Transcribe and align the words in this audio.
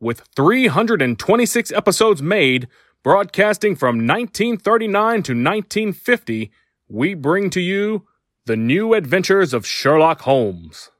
with 0.00 0.22
326 0.36 1.72
episodes 1.72 2.22
made, 2.22 2.68
broadcasting 3.02 3.74
from 3.74 4.06
1939 4.06 5.22
to 5.22 5.32
1950, 5.32 6.50
we 6.88 7.14
bring 7.14 7.50
to 7.50 7.60
you 7.60 8.06
The 8.46 8.56
New 8.56 8.94
Adventures 8.94 9.52
of 9.52 9.66
Sherlock 9.66 10.20
Holmes. 10.22 10.90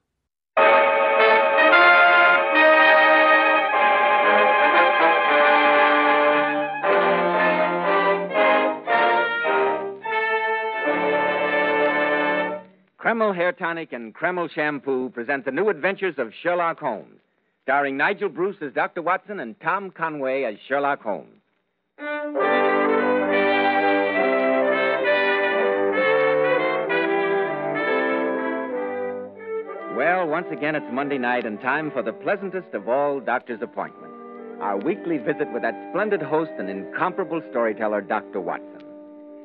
Kreml 13.08 13.34
Hair 13.34 13.52
Tonic 13.52 13.92
and 13.94 14.14
Kreml 14.14 14.50
Shampoo 14.50 15.08
present 15.08 15.46
the 15.46 15.50
new 15.50 15.70
adventures 15.70 16.16
of 16.18 16.30
Sherlock 16.42 16.78
Holmes, 16.78 17.20
starring 17.68 17.98
Nigel 17.98 18.30
Bruce 18.30 18.56
as 18.62 18.72
Dr. 18.72 19.02
Watson 19.02 19.40
and 19.40 19.54
Tom 19.60 19.90
Conway 19.90 20.44
as 20.44 20.54
Sherlock 20.66 21.02
Holmes. 21.02 21.28
Well, 29.94 30.26
once 30.26 30.46
again, 30.50 30.76
it's 30.76 30.86
Monday 30.90 31.18
night 31.18 31.44
and 31.44 31.60
time 31.60 31.90
for 31.90 32.02
the 32.02 32.14
pleasantest 32.14 32.72
of 32.72 32.88
all 32.88 33.20
doctor's 33.20 33.60
appointments 33.60 34.14
our 34.62 34.78
weekly 34.78 35.18
visit 35.18 35.52
with 35.52 35.60
that 35.62 35.74
splendid 35.90 36.22
host 36.22 36.50
and 36.58 36.70
incomparable 36.70 37.42
storyteller, 37.50 38.00
Dr. 38.00 38.40
Watson. 38.40 38.82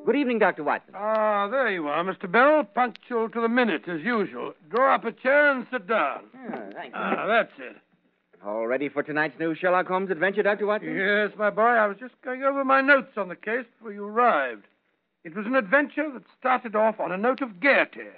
Good 0.06 0.16
evening, 0.16 0.40
Dr. 0.40 0.64
Watson. 0.64 0.95
Ah, 0.95 1.47
there 1.50 1.69
you 1.69 1.88
are, 1.88 2.03
Mr. 2.03 2.31
Bell. 2.31 2.64
Punctual 2.64 3.30
to 3.30 3.42
the 3.42 3.50
minute, 3.50 3.84
as 3.88 4.02
usual. 4.02 4.53
Draw 4.72 4.95
up 4.95 5.03
a 5.06 5.12
chair 5.12 5.52
and 5.52 5.67
sit 5.72 5.88
down. 5.88 6.23
Ah, 6.36 6.59
thank 6.73 6.94
you. 6.94 7.00
Ah, 7.00 7.28
that's 7.28 7.52
it. 7.59 7.75
All 8.45 8.67
ready 8.67 8.89
for 8.89 9.02
tonight's 9.03 9.39
new 9.39 9.55
Sherlock 9.55 9.88
Holmes 9.88 10.11
adventure, 10.11 10.44
Dr. 10.44 10.66
Watson? 10.66 10.94
Yes, 10.97 11.31
my 11.38 11.49
boy, 11.49 11.61
I 11.61 11.88
was 11.88 11.95
just 11.97 12.22
going 12.23 12.44
over 12.44 12.66
my 12.66 12.81
notes 12.81 13.13
on 13.16 13.30
the 13.30 13.38
case 13.38 13.66
before 13.77 13.94
you 13.94 14.03
arrived. 14.03 14.66
It 15.23 15.33
was 15.33 15.45
an 15.45 15.55
adventure 15.55 16.11
that 16.13 16.23
started 16.38 16.75
off 16.75 17.00
on 17.00 17.13
a 17.13 17.17
note 17.17 17.39
of 17.39 17.61
gaiety 17.61 18.09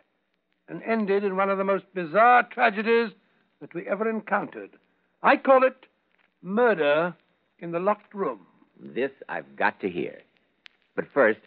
and 0.67 0.81
ended 0.81 1.23
in 1.23 1.35
one 1.35 1.51
of 1.51 1.59
the 1.59 1.63
most 1.63 1.85
bizarre 1.93 2.41
tragedies 2.41 3.11
that 3.61 3.75
we 3.75 3.87
ever 3.87 4.09
encountered. 4.09 4.71
I 5.21 5.37
call 5.37 5.63
it 5.63 5.85
Murder 6.41 7.13
in 7.59 7.71
the 7.71 7.79
Locked 7.79 8.15
Room. 8.15 8.47
This 8.79 9.11
I've 9.29 9.55
got 9.55 9.79
to 9.81 9.89
hear. 9.89 10.21
But 10.95 11.05
first, 11.13 11.39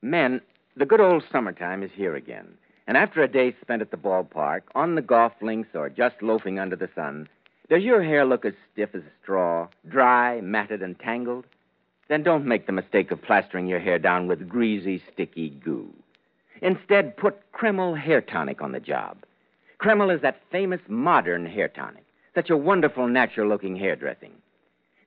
men, 0.00 0.40
the 0.76 0.86
good 0.86 1.00
old 1.00 1.24
summertime 1.32 1.82
is 1.82 1.90
here 1.92 2.14
again. 2.14 2.56
And 2.86 2.96
after 2.96 3.20
a 3.20 3.28
day 3.28 3.56
spent 3.60 3.82
at 3.82 3.90
the 3.90 3.96
ballpark, 3.96 4.62
on 4.76 4.94
the 4.94 5.02
golf 5.02 5.32
links, 5.42 5.70
or 5.74 5.90
just 5.90 6.22
loafing 6.22 6.60
under 6.60 6.76
the 6.76 6.88
sun, 6.94 7.28
does 7.68 7.82
your 7.82 8.02
hair 8.02 8.24
look 8.24 8.44
as 8.44 8.54
stiff 8.72 8.94
as 8.94 9.02
a 9.02 9.22
straw, 9.22 9.68
dry, 9.88 10.40
matted, 10.40 10.82
and 10.82 10.98
tangled? 10.98 11.44
Then 12.08 12.22
don't 12.22 12.46
make 12.46 12.66
the 12.66 12.72
mistake 12.72 13.10
of 13.10 13.22
plastering 13.22 13.66
your 13.66 13.80
hair 13.80 13.98
down 13.98 14.28
with 14.28 14.48
greasy, 14.48 15.02
sticky 15.12 15.50
goo. 15.50 15.92
Instead, 16.62 17.16
put 17.16 17.52
Kreml 17.52 17.98
hair 17.98 18.20
tonic 18.20 18.62
on 18.62 18.72
the 18.72 18.80
job. 18.80 19.18
Kreml 19.80 20.14
is 20.14 20.22
that 20.22 20.40
famous 20.50 20.80
modern 20.88 21.44
hair 21.44 21.68
tonic, 21.68 22.04
such 22.34 22.50
a 22.50 22.56
wonderful 22.56 23.08
natural 23.08 23.48
looking 23.48 23.76
hairdressing. 23.76 24.32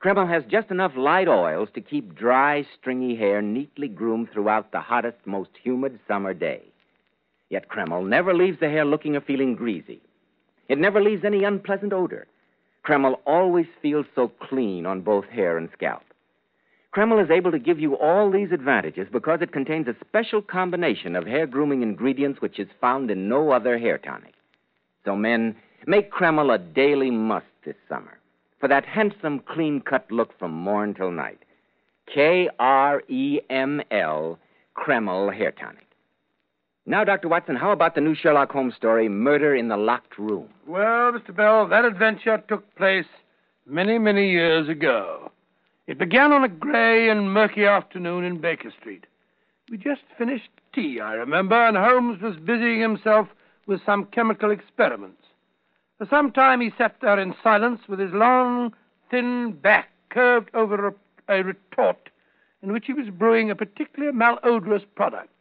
Kreml 0.04 0.30
has 0.30 0.44
just 0.46 0.70
enough 0.70 0.96
light 0.96 1.28
oils 1.28 1.70
to 1.74 1.82
keep 1.82 2.16
dry, 2.16 2.66
stringy 2.78 3.16
hair 3.16 3.42
neatly 3.42 3.88
groomed 3.88 4.32
throughout 4.32 4.72
the 4.72 4.80
hottest, 4.80 5.18
most 5.26 5.50
humid 5.62 6.00
summer 6.08 6.34
day. 6.34 6.62
Yet 7.50 7.68
Kreml 7.68 8.08
never 8.08 8.34
leaves 8.34 8.60
the 8.60 8.70
hair 8.70 8.86
looking 8.86 9.16
or 9.16 9.22
feeling 9.22 9.56
greasy. 9.56 10.02
It 10.68 10.78
never 10.78 11.02
leaves 11.02 11.26
any 11.26 11.44
unpleasant 11.44 11.94
odor. 11.94 12.28
Kreml 12.86 13.20
always 13.26 13.68
feels 13.82 14.06
so 14.16 14.32
clean 14.42 14.86
on 14.86 15.02
both 15.02 15.26
hair 15.26 15.58
and 15.58 15.70
scalp. 15.74 16.04
Kreml 16.96 17.24
is 17.24 17.30
able 17.30 17.52
to 17.52 17.60
give 17.60 17.80
you 17.80 17.96
all 17.96 18.32
these 18.32 18.52
advantages 18.52 19.08
because 19.12 19.40
it 19.42 19.52
contains 19.52 19.88
a 19.88 19.96
special 20.08 20.42
combination 20.42 21.16
of 21.16 21.28
hair 21.28 21.46
grooming 21.46 21.84
ingredients 21.84 22.42
which 22.42 22.58
is 22.58 22.68
found 22.82 23.12
in 23.12 23.30
no 23.30 23.52
other 23.52 23.78
hair 23.78 23.98
tonic. 23.98 24.34
So, 25.06 25.16
men, 25.16 25.56
make 25.86 26.12
Kreml 26.12 26.54
a 26.54 26.58
daily 26.58 27.12
must 27.12 27.46
this 27.64 27.76
summer 27.88 28.20
for 28.60 28.68
that 28.68 28.86
handsome, 28.86 29.40
clean 29.40 29.82
cut 29.82 30.12
look 30.12 30.38
from 30.38 30.52
morn 30.52 30.94
till 30.94 31.12
night. 31.12 31.40
K 32.14 32.50
R 32.60 33.02
E 33.08 33.40
M 33.50 33.82
L, 33.92 34.38
Kreml 34.76 35.34
Hair 35.36 35.52
Tonic. 35.54 35.88
Now, 36.86 37.04
Dr. 37.04 37.28
Watson, 37.28 37.56
how 37.56 37.72
about 37.72 37.96
the 37.96 38.02
new 38.02 38.16
Sherlock 38.16 38.52
Holmes 38.52 38.76
story, 38.76 39.10
Murder 39.10 39.56
in 39.56 39.68
the 39.68 39.78
Locked 39.78 40.18
Room? 40.18 40.50
Well, 40.66 41.12
Mr. 41.12 41.36
Bell, 41.36 41.68
that 41.68 41.86
adventure 41.86 42.44
took 42.48 42.76
place 42.76 43.06
many, 43.66 44.00
many 44.00 44.32
years 44.32 44.68
ago. 44.68 45.32
It 45.88 45.98
began 45.98 46.32
on 46.32 46.44
a 46.44 46.50
gray 46.50 47.10
and 47.10 47.34
murky 47.34 47.66
afternoon 47.66 48.24
in 48.24 48.42
Baker 48.42 48.72
Street. 48.80 49.06
We 49.70 49.78
just 49.78 50.02
finished 50.18 50.50
tea, 50.74 51.00
I 51.00 51.14
remember, 51.14 51.56
and 51.56 51.78
Holmes 51.78 52.22
was 52.22 52.38
busying 52.38 52.82
himself 52.82 53.28
with 53.68 53.82
some 53.86 54.06
chemical 54.06 54.50
experiments. 54.50 55.22
For 56.00 56.08
some 56.10 56.32
time 56.32 56.62
he 56.62 56.72
sat 56.78 56.96
there 57.02 57.20
in 57.20 57.36
silence 57.44 57.82
with 57.88 58.00
his 58.00 58.14
long, 58.14 58.74
thin 59.12 59.52
back 59.52 59.90
curved 60.10 60.50
over 60.56 60.88
a, 60.88 60.94
a 61.28 61.44
retort 61.44 62.10
in 62.64 62.72
which 62.72 62.86
he 62.88 62.94
was 62.94 63.10
brewing 63.10 63.52
a 63.52 63.56
particularly 63.56 64.16
malodorous 64.16 64.84
product. 64.96 65.39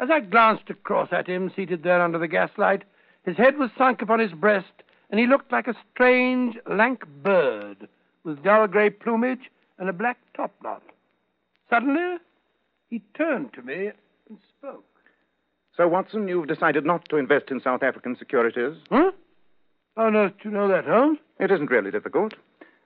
As 0.00 0.10
I 0.10 0.20
glanced 0.20 0.70
across 0.70 1.12
at 1.12 1.26
him, 1.26 1.50
seated 1.54 1.82
there 1.82 2.00
under 2.00 2.18
the 2.18 2.28
gaslight, 2.28 2.84
his 3.24 3.36
head 3.36 3.58
was 3.58 3.70
sunk 3.76 4.00
upon 4.00 4.20
his 4.20 4.32
breast, 4.32 4.72
and 5.10 5.18
he 5.18 5.26
looked 5.26 5.50
like 5.50 5.66
a 5.66 5.76
strange, 5.92 6.56
lank 6.70 7.04
bird 7.22 7.88
with 8.24 8.42
dull 8.42 8.66
gray 8.66 8.90
plumage 8.90 9.50
and 9.78 9.88
a 9.88 9.92
black 9.92 10.18
topknot. 10.36 10.82
Suddenly, 11.68 12.18
he 12.88 13.02
turned 13.16 13.52
to 13.54 13.62
me 13.62 13.90
and 14.28 14.38
spoke. 14.58 14.84
So, 15.76 15.86
Watson, 15.88 16.28
you've 16.28 16.48
decided 16.48 16.84
not 16.84 17.08
to 17.08 17.16
invest 17.16 17.50
in 17.50 17.60
South 17.60 17.82
African 17.82 18.16
securities? 18.16 18.76
Huh? 18.90 19.12
How 19.96 20.06
on 20.06 20.16
earth 20.16 20.32
do 20.42 20.48
you 20.48 20.54
know 20.54 20.68
that, 20.68 20.84
Holmes? 20.84 21.18
It 21.38 21.50
isn't 21.50 21.70
really 21.70 21.90
difficult. 21.90 22.34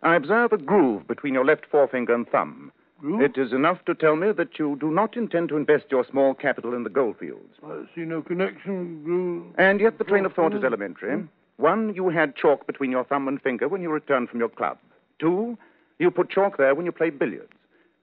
I 0.03 0.17
observe 0.17 0.53
a 0.53 0.59
groove 0.59 1.07
between 1.07 1.35
your 1.35 1.45
left 1.45 1.67
forefinger 1.71 2.15
and 2.15 2.29
thumb. 2.29 2.73
It 3.05 3.37
is 3.37 3.53
enough 3.53 3.85
to 3.87 3.95
tell 3.95 4.15
me 4.15 4.31
that 4.33 4.59
you 4.61 4.77
do 4.81 4.91
not 4.91 5.17
intend 5.17 5.49
to 5.49 5.57
invest 5.57 5.87
your 5.91 6.05
small 6.09 6.35
capital 6.35 6.73
in 6.73 6.85
the 6.85 6.91
goldfields. 6.91 7.55
I 7.65 7.83
see 7.95 8.03
no 8.03 8.23
connection. 8.23 9.03
Groove. 9.03 9.55
And 9.59 9.81
yet 9.81 9.99
the 9.99 10.05
train 10.05 10.25
of 10.25 10.35
thought 10.35 10.55
is 10.55 10.61
hmm? 10.61 10.67
elementary. 10.67 11.17
Hmm? 11.17 11.27
One, 11.57 11.95
you 11.95 12.11
had 12.11 12.37
chalk 12.37 12.67
between 12.67 12.93
your 12.93 13.05
thumb 13.05 13.27
and 13.27 13.43
finger 13.43 13.67
when 13.67 13.83
you 13.83 13.91
returned 13.91 14.29
from 14.29 14.39
your 14.39 14.49
club. 14.49 14.79
Two, 15.19 15.59
you 15.99 16.13
put 16.13 16.31
chalk 16.31 16.59
there 16.59 16.75
when 16.77 16.87
you 16.87 16.93
played 16.93 17.19
billiards. 17.19 17.53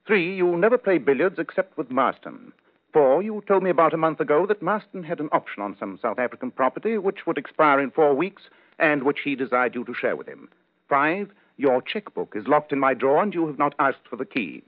Three, 0.06 0.36
you 0.36 0.56
never 0.56 0.76
play 0.76 0.98
billiards 0.98 1.38
except 1.38 1.78
with 1.78 1.90
Marston. 1.90 2.52
Four, 2.92 3.22
you 3.22 3.42
told 3.46 3.62
me 3.62 3.70
about 3.70 3.94
a 3.94 3.98
month 3.98 4.20
ago 4.20 4.44
that 4.46 4.62
Marston 4.62 5.02
had 5.02 5.20
an 5.20 5.28
option 5.32 5.62
on 5.62 5.76
some 5.78 5.98
South 6.02 6.18
African 6.18 6.50
property 6.50 6.98
which 6.98 7.26
would 7.26 7.38
expire 7.38 7.80
in 7.80 7.90
four 7.90 8.14
weeks 8.14 8.42
and 8.78 9.04
which 9.04 9.20
he 9.24 9.34
desired 9.34 9.74
you 9.74 9.84
to 9.84 9.94
share 9.94 10.16
with 10.16 10.26
him. 10.26 10.48
Five, 10.88 11.30
your 11.56 11.80
checkbook 11.80 12.34
is 12.34 12.48
locked 12.48 12.72
in 12.72 12.80
my 12.80 12.94
drawer 12.94 13.22
and 13.22 13.32
you 13.32 13.46
have 13.46 13.58
not 13.58 13.74
asked 13.78 14.08
for 14.08 14.16
the 14.16 14.24
key. 14.24 14.62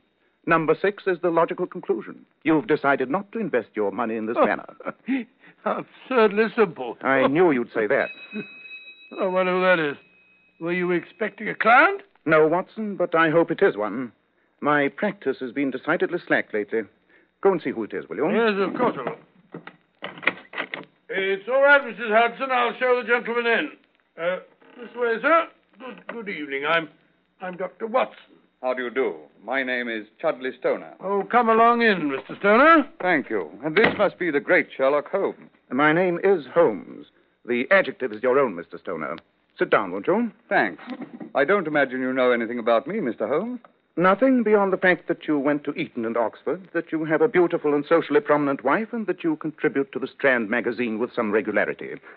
Number 0.46 0.76
six 0.80 1.04
is 1.06 1.18
the 1.22 1.30
logical 1.30 1.66
conclusion. 1.66 2.24
You've 2.42 2.66
decided 2.66 3.08
not 3.08 3.30
to 3.32 3.38
invest 3.38 3.68
your 3.74 3.92
money 3.92 4.16
in 4.16 4.26
this 4.26 4.36
manner. 4.36 4.66
Absurdly 5.64 6.46
simple. 6.56 6.96
I 7.02 7.26
knew 7.28 7.52
you'd 7.52 7.72
say 7.72 7.86
that. 7.86 8.08
I 9.20 9.26
wonder 9.26 9.52
who 9.52 9.60
that 9.62 9.78
is. 9.78 9.96
Were 10.60 10.72
you 10.72 10.90
expecting 10.90 11.48
a 11.48 11.54
client? 11.54 12.02
No, 12.26 12.46
Watson, 12.46 12.96
but 12.96 13.14
I 13.14 13.30
hope 13.30 13.50
it 13.50 13.62
is 13.62 13.76
one. 13.76 14.12
My 14.60 14.88
practice 14.88 15.38
has 15.40 15.52
been 15.52 15.70
decidedly 15.70 16.18
slack 16.26 16.52
lately. 16.52 16.82
Go 17.40 17.52
and 17.52 17.60
see 17.62 17.70
who 17.70 17.84
it 17.84 17.92
is, 17.92 18.08
will 18.08 18.16
you? 18.16 18.30
Yes, 18.30 18.54
of 18.58 18.74
course 18.78 18.96
I 18.98 19.10
will. 19.10 19.62
It's 21.08 21.48
all 21.48 21.62
right, 21.62 21.82
Mrs. 21.82 22.10
Hudson. 22.10 22.50
I'll 22.50 22.74
show 22.78 23.00
the 23.02 23.08
gentleman 23.08 23.46
in. 23.46 23.70
Uh, 24.20 24.36
this 24.80 24.94
way, 24.96 25.16
sir. 25.20 25.48
Good, 25.78 26.06
good 26.08 26.28
evening. 26.28 26.64
I'm, 26.64 26.88
I'm 27.40 27.56
Dr. 27.56 27.86
Watson. 27.86 28.31
How 28.62 28.72
do 28.72 28.84
you 28.84 28.90
do? 28.90 29.16
My 29.44 29.64
name 29.64 29.88
is 29.88 30.06
Chudley 30.20 30.52
Stoner. 30.56 30.94
Oh, 31.00 31.24
come 31.28 31.48
along 31.48 31.82
in, 31.82 32.08
Mr. 32.08 32.38
Stoner. 32.38 32.88
Thank 33.00 33.28
you. 33.28 33.50
And 33.64 33.76
this 33.76 33.88
must 33.98 34.20
be 34.20 34.30
the 34.30 34.38
great 34.38 34.68
Sherlock 34.76 35.10
Holmes. 35.10 35.50
My 35.72 35.92
name 35.92 36.20
is 36.22 36.46
Holmes. 36.54 37.06
The 37.44 37.64
adjective 37.72 38.12
is 38.12 38.22
your 38.22 38.38
own, 38.38 38.54
Mr. 38.54 38.78
Stoner. 38.78 39.16
Sit 39.58 39.70
down, 39.70 39.90
won't 39.90 40.06
you? 40.06 40.30
Thanks. 40.48 40.80
I 41.34 41.44
don't 41.44 41.66
imagine 41.66 42.00
you 42.00 42.12
know 42.12 42.30
anything 42.30 42.60
about 42.60 42.86
me, 42.86 43.00
Mr. 43.00 43.28
Holmes. 43.28 43.58
Nothing 43.96 44.44
beyond 44.44 44.72
the 44.72 44.78
fact 44.78 45.08
that 45.08 45.26
you 45.26 45.40
went 45.40 45.64
to 45.64 45.74
Eton 45.74 46.04
and 46.04 46.16
Oxford, 46.16 46.68
that 46.72 46.92
you 46.92 47.04
have 47.04 47.20
a 47.20 47.28
beautiful 47.28 47.74
and 47.74 47.84
socially 47.84 48.20
prominent 48.20 48.62
wife, 48.62 48.92
and 48.92 49.08
that 49.08 49.24
you 49.24 49.34
contribute 49.36 49.90
to 49.90 49.98
the 49.98 50.06
Strand 50.06 50.48
magazine 50.48 51.00
with 51.00 51.12
some 51.12 51.32
regularity. 51.32 51.96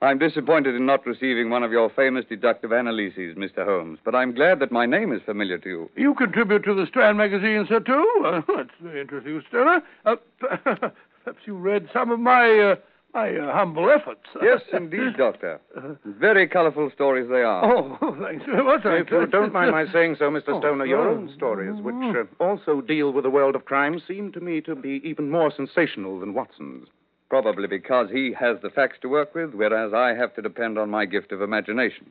I'm 0.00 0.18
disappointed 0.18 0.76
in 0.76 0.86
not 0.86 1.04
receiving 1.06 1.50
one 1.50 1.64
of 1.64 1.72
your 1.72 1.90
famous 1.90 2.24
deductive 2.28 2.70
analyses, 2.70 3.36
Mr. 3.36 3.64
Holmes, 3.64 3.98
but 4.04 4.14
I'm 4.14 4.32
glad 4.32 4.60
that 4.60 4.70
my 4.70 4.86
name 4.86 5.12
is 5.12 5.20
familiar 5.26 5.58
to 5.58 5.68
you. 5.68 5.90
You 5.96 6.14
contribute 6.14 6.62
to 6.64 6.74
the 6.74 6.86
Strand 6.86 7.18
magazine, 7.18 7.66
sir, 7.68 7.80
too? 7.80 8.04
Uh, 8.24 8.42
that's 8.56 8.70
very 8.80 9.00
interesting, 9.00 9.42
Stoner. 9.48 9.82
Uh, 10.04 10.16
perhaps 10.38 11.38
you 11.46 11.56
read 11.56 11.88
some 11.92 12.10
of 12.12 12.20
my, 12.20 12.58
uh, 12.58 12.76
my 13.12 13.34
uh, 13.36 13.52
humble 13.52 13.90
efforts. 13.90 14.20
Yes, 14.42 14.60
indeed, 14.72 15.16
Doctor. 15.16 15.60
Very 16.04 16.46
colorful 16.46 16.90
stories 16.94 17.28
they 17.28 17.42
are. 17.42 17.64
Oh, 17.64 18.16
thanks 18.22 18.44
very 18.46 18.62
much. 18.62 18.82
If 18.84 19.10
you 19.10 19.26
don't 19.26 19.52
mind 19.52 19.72
my 19.72 19.90
saying 19.92 20.16
so, 20.20 20.26
Mr. 20.30 20.48
Oh, 20.50 20.60
Stoner, 20.60 20.86
your 20.86 21.08
own 21.08 21.32
stories, 21.36 21.74
which 21.82 21.94
uh, 22.16 22.24
also 22.42 22.80
deal 22.82 23.12
with 23.12 23.24
the 23.24 23.30
world 23.30 23.56
of 23.56 23.64
crime, 23.64 24.00
seem 24.06 24.30
to 24.32 24.40
me 24.40 24.60
to 24.60 24.76
be 24.76 25.00
even 25.04 25.28
more 25.30 25.50
sensational 25.54 26.20
than 26.20 26.34
Watson's. 26.34 26.86
Probably 27.28 27.68
because 27.68 28.10
he 28.10 28.32
has 28.38 28.56
the 28.62 28.70
facts 28.70 28.98
to 29.02 29.08
work 29.08 29.34
with, 29.34 29.52
whereas 29.54 29.92
I 29.92 30.14
have 30.14 30.34
to 30.34 30.42
depend 30.42 30.78
on 30.78 30.90
my 30.90 31.04
gift 31.04 31.30
of 31.32 31.42
imagination. 31.42 32.10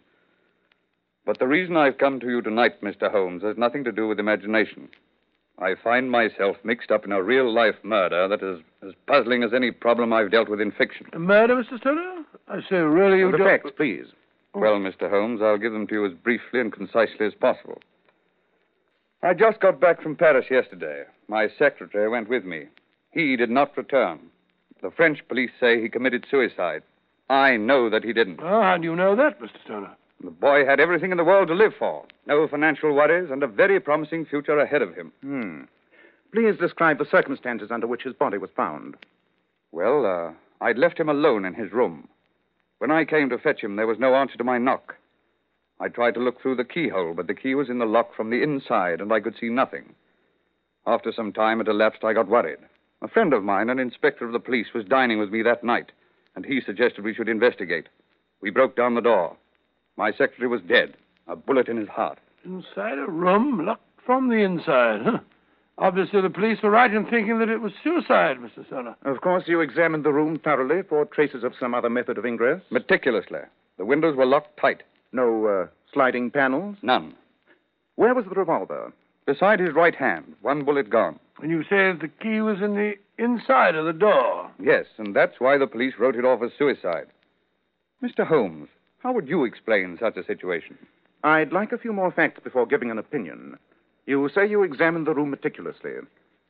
But 1.25 1.39
the 1.39 1.47
reason 1.47 1.75
I've 1.75 1.97
come 1.97 2.19
to 2.19 2.29
you 2.29 2.41
tonight, 2.41 2.81
Mr. 2.81 3.11
Holmes, 3.11 3.43
has 3.43 3.57
nothing 3.57 3.83
to 3.83 3.91
do 3.91 4.07
with 4.07 4.19
imagination. 4.19 4.89
I 5.59 5.73
find 5.83 6.11
myself 6.11 6.57
mixed 6.63 6.91
up 6.91 7.03
in 7.03 7.11
a 7.11 7.23
real 7.23 7.51
life 7.51 7.75
murder 7.83 8.27
that 8.27 8.43
is 8.43 8.61
as 8.87 8.93
puzzling 9.07 9.43
as 9.43 9.53
any 9.53 9.71
problem 9.71 10.13
I've 10.13 10.29
dealt 10.29 10.49
with 10.49 10.61
in 10.61 10.71
fiction. 10.71 11.07
Murder, 11.17 11.55
Mr. 11.55 11.79
Stoner? 11.79 12.23
I 12.47 12.61
say, 12.69 12.77
really, 12.77 13.17
you 13.19 13.31
the 13.31 13.39
don't... 13.39 13.47
facts, 13.47 13.71
please. 13.75 14.05
Oh. 14.53 14.59
Well, 14.59 14.75
Mr. 14.75 15.09
Holmes, 15.09 15.41
I'll 15.41 15.57
give 15.57 15.73
them 15.73 15.87
to 15.87 15.95
you 15.95 16.05
as 16.05 16.13
briefly 16.13 16.61
and 16.61 16.71
concisely 16.71 17.25
as 17.25 17.33
possible. 17.33 17.81
I 19.23 19.33
just 19.33 19.59
got 19.59 19.81
back 19.81 20.01
from 20.01 20.15
Paris 20.15 20.45
yesterday. 20.51 21.05
My 21.27 21.47
secretary 21.57 22.07
went 22.07 22.29
with 22.29 22.45
me. 22.45 22.65
He 23.11 23.35
did 23.35 23.49
not 23.49 23.75
return. 23.75 24.19
The 24.81 24.91
French 24.91 25.27
police 25.27 25.51
say 25.59 25.81
he 25.81 25.89
committed 25.89 26.25
suicide. 26.29 26.83
I 27.29 27.57
know 27.57 27.89
that 27.89 28.03
he 28.03 28.13
didn't. 28.13 28.39
Oh, 28.41 28.61
how 28.61 28.77
do 28.77 28.83
you 28.83 28.95
know 28.95 29.15
that, 29.15 29.39
Mr. 29.39 29.61
Stoner? 29.63 29.95
The 30.23 30.31
boy 30.31 30.65
had 30.65 30.79
everything 30.79 31.11
in 31.11 31.17
the 31.17 31.23
world 31.23 31.47
to 31.49 31.53
live 31.53 31.73
for 31.77 32.05
no 32.27 32.47
financial 32.47 32.93
worries 32.93 33.31
and 33.31 33.41
a 33.41 33.47
very 33.47 33.79
promising 33.79 34.25
future 34.25 34.59
ahead 34.59 34.81
of 34.81 34.93
him. 34.93 35.11
Hmm. 35.21 35.61
Please 36.33 36.57
describe 36.59 36.99
the 36.99 37.05
circumstances 37.09 37.71
under 37.71 37.87
which 37.87 38.03
his 38.03 38.13
body 38.13 38.37
was 38.37 38.49
found. 38.55 38.95
Well, 39.71 40.05
uh, 40.05 40.33
I'd 40.63 40.77
left 40.77 40.99
him 40.99 41.09
alone 41.09 41.45
in 41.45 41.53
his 41.53 41.71
room. 41.71 42.09
When 42.79 42.91
I 42.91 43.05
came 43.05 43.29
to 43.29 43.37
fetch 43.37 43.61
him, 43.61 43.75
there 43.75 43.87
was 43.87 43.97
no 43.97 44.15
answer 44.15 44.37
to 44.37 44.43
my 44.43 44.57
knock. 44.57 44.95
I 45.79 45.87
tried 45.87 46.15
to 46.15 46.19
look 46.19 46.41
through 46.41 46.55
the 46.55 46.65
keyhole, 46.65 47.13
but 47.13 47.27
the 47.27 47.35
key 47.35 47.55
was 47.55 47.69
in 47.69 47.79
the 47.79 47.85
lock 47.85 48.13
from 48.13 48.29
the 48.29 48.43
inside, 48.43 48.99
and 48.99 49.11
I 49.11 49.19
could 49.19 49.35
see 49.39 49.49
nothing. 49.49 49.95
After 50.85 51.11
some 51.11 51.31
time 51.31 51.59
had 51.59 51.67
elapsed, 51.67 52.03
I 52.03 52.13
got 52.13 52.27
worried. 52.27 52.59
A 53.01 53.07
friend 53.07 53.33
of 53.33 53.43
mine, 53.43 53.69
an 53.69 53.79
inspector 53.79 54.25
of 54.25 54.31
the 54.31 54.39
police, 54.39 54.67
was 54.73 54.85
dining 54.85 55.19
with 55.19 55.29
me 55.29 55.43
that 55.43 55.63
night, 55.63 55.91
and 56.35 56.45
he 56.45 56.61
suggested 56.61 57.03
we 57.03 57.13
should 57.13 57.29
investigate. 57.29 57.87
We 58.41 58.49
broke 58.49 58.75
down 58.75 58.95
the 58.95 59.01
door. 59.01 59.37
My 59.97 60.11
secretary 60.11 60.47
was 60.47 60.61
dead, 60.61 60.95
a 61.27 61.35
bullet 61.35 61.67
in 61.67 61.77
his 61.77 61.89
heart. 61.89 62.19
Inside 62.43 62.97
a 62.97 63.09
room, 63.09 63.65
locked 63.65 64.01
from 64.05 64.29
the 64.29 64.37
inside, 64.37 65.01
huh? 65.03 65.19
Obviously, 65.79 66.21
the 66.21 66.29
police 66.29 66.57
were 66.63 66.71
right 66.71 66.91
in 66.91 67.05
thinking 67.05 67.37
that 67.37 67.49
it 67.49 67.61
was 67.61 67.71
suicide, 67.83 68.37
Mr. 68.37 68.65
Stoner. 68.65 68.95
Of 69.05 69.21
course, 69.21 69.43
you 69.45 69.61
examined 69.61 70.03
the 70.03 70.13
room 70.13 70.39
thoroughly 70.39 70.81
for 70.81 71.05
traces 71.05 71.43
of 71.43 71.53
some 71.59 71.75
other 71.75 71.89
method 71.89 72.17
of 72.17 72.25
ingress. 72.25 72.63
Meticulously. 72.71 73.41
The 73.77 73.85
windows 73.85 74.15
were 74.15 74.25
locked 74.25 74.59
tight. 74.59 74.81
No 75.11 75.45
uh, 75.45 75.67
sliding 75.93 76.31
panels. 76.31 76.77
None. 76.81 77.13
Where 77.95 78.15
was 78.15 78.25
the 78.25 78.31
revolver? 78.31 78.91
Beside 79.27 79.59
his 79.59 79.75
right 79.75 79.93
hand, 79.93 80.35
one 80.41 80.63
bullet 80.63 80.89
gone. 80.89 81.19
And 81.41 81.51
you 81.51 81.61
say 81.63 81.91
that 81.91 81.99
the 82.01 82.07
key 82.07 82.39
was 82.39 82.61
in 82.61 82.75
the 82.75 82.93
inside 83.19 83.75
of 83.75 83.85
the 83.85 83.91
door. 83.93 84.49
Yes, 84.57 84.85
and 84.97 85.13
that's 85.13 85.39
why 85.39 85.57
the 85.57 85.67
police 85.67 85.95
wrote 85.99 86.15
it 86.15 86.23
off 86.23 86.41
as 86.41 86.51
suicide. 86.57 87.07
Mr. 88.01 88.25
Holmes, 88.25 88.69
how 88.99 89.11
would 89.11 89.27
you 89.27 89.43
explain 89.43 89.97
such 89.99 90.15
a 90.15 90.23
situation? 90.23 90.77
I'd 91.25 91.51
like 91.51 91.73
a 91.73 91.77
few 91.77 91.91
more 91.91 92.09
facts 92.11 92.39
before 92.41 92.65
giving 92.65 92.89
an 92.89 92.97
opinion. 92.97 93.57
You 94.05 94.29
say 94.33 94.47
you 94.47 94.63
examined 94.63 95.05
the 95.05 95.13
room 95.13 95.29
meticulously. 95.29 95.91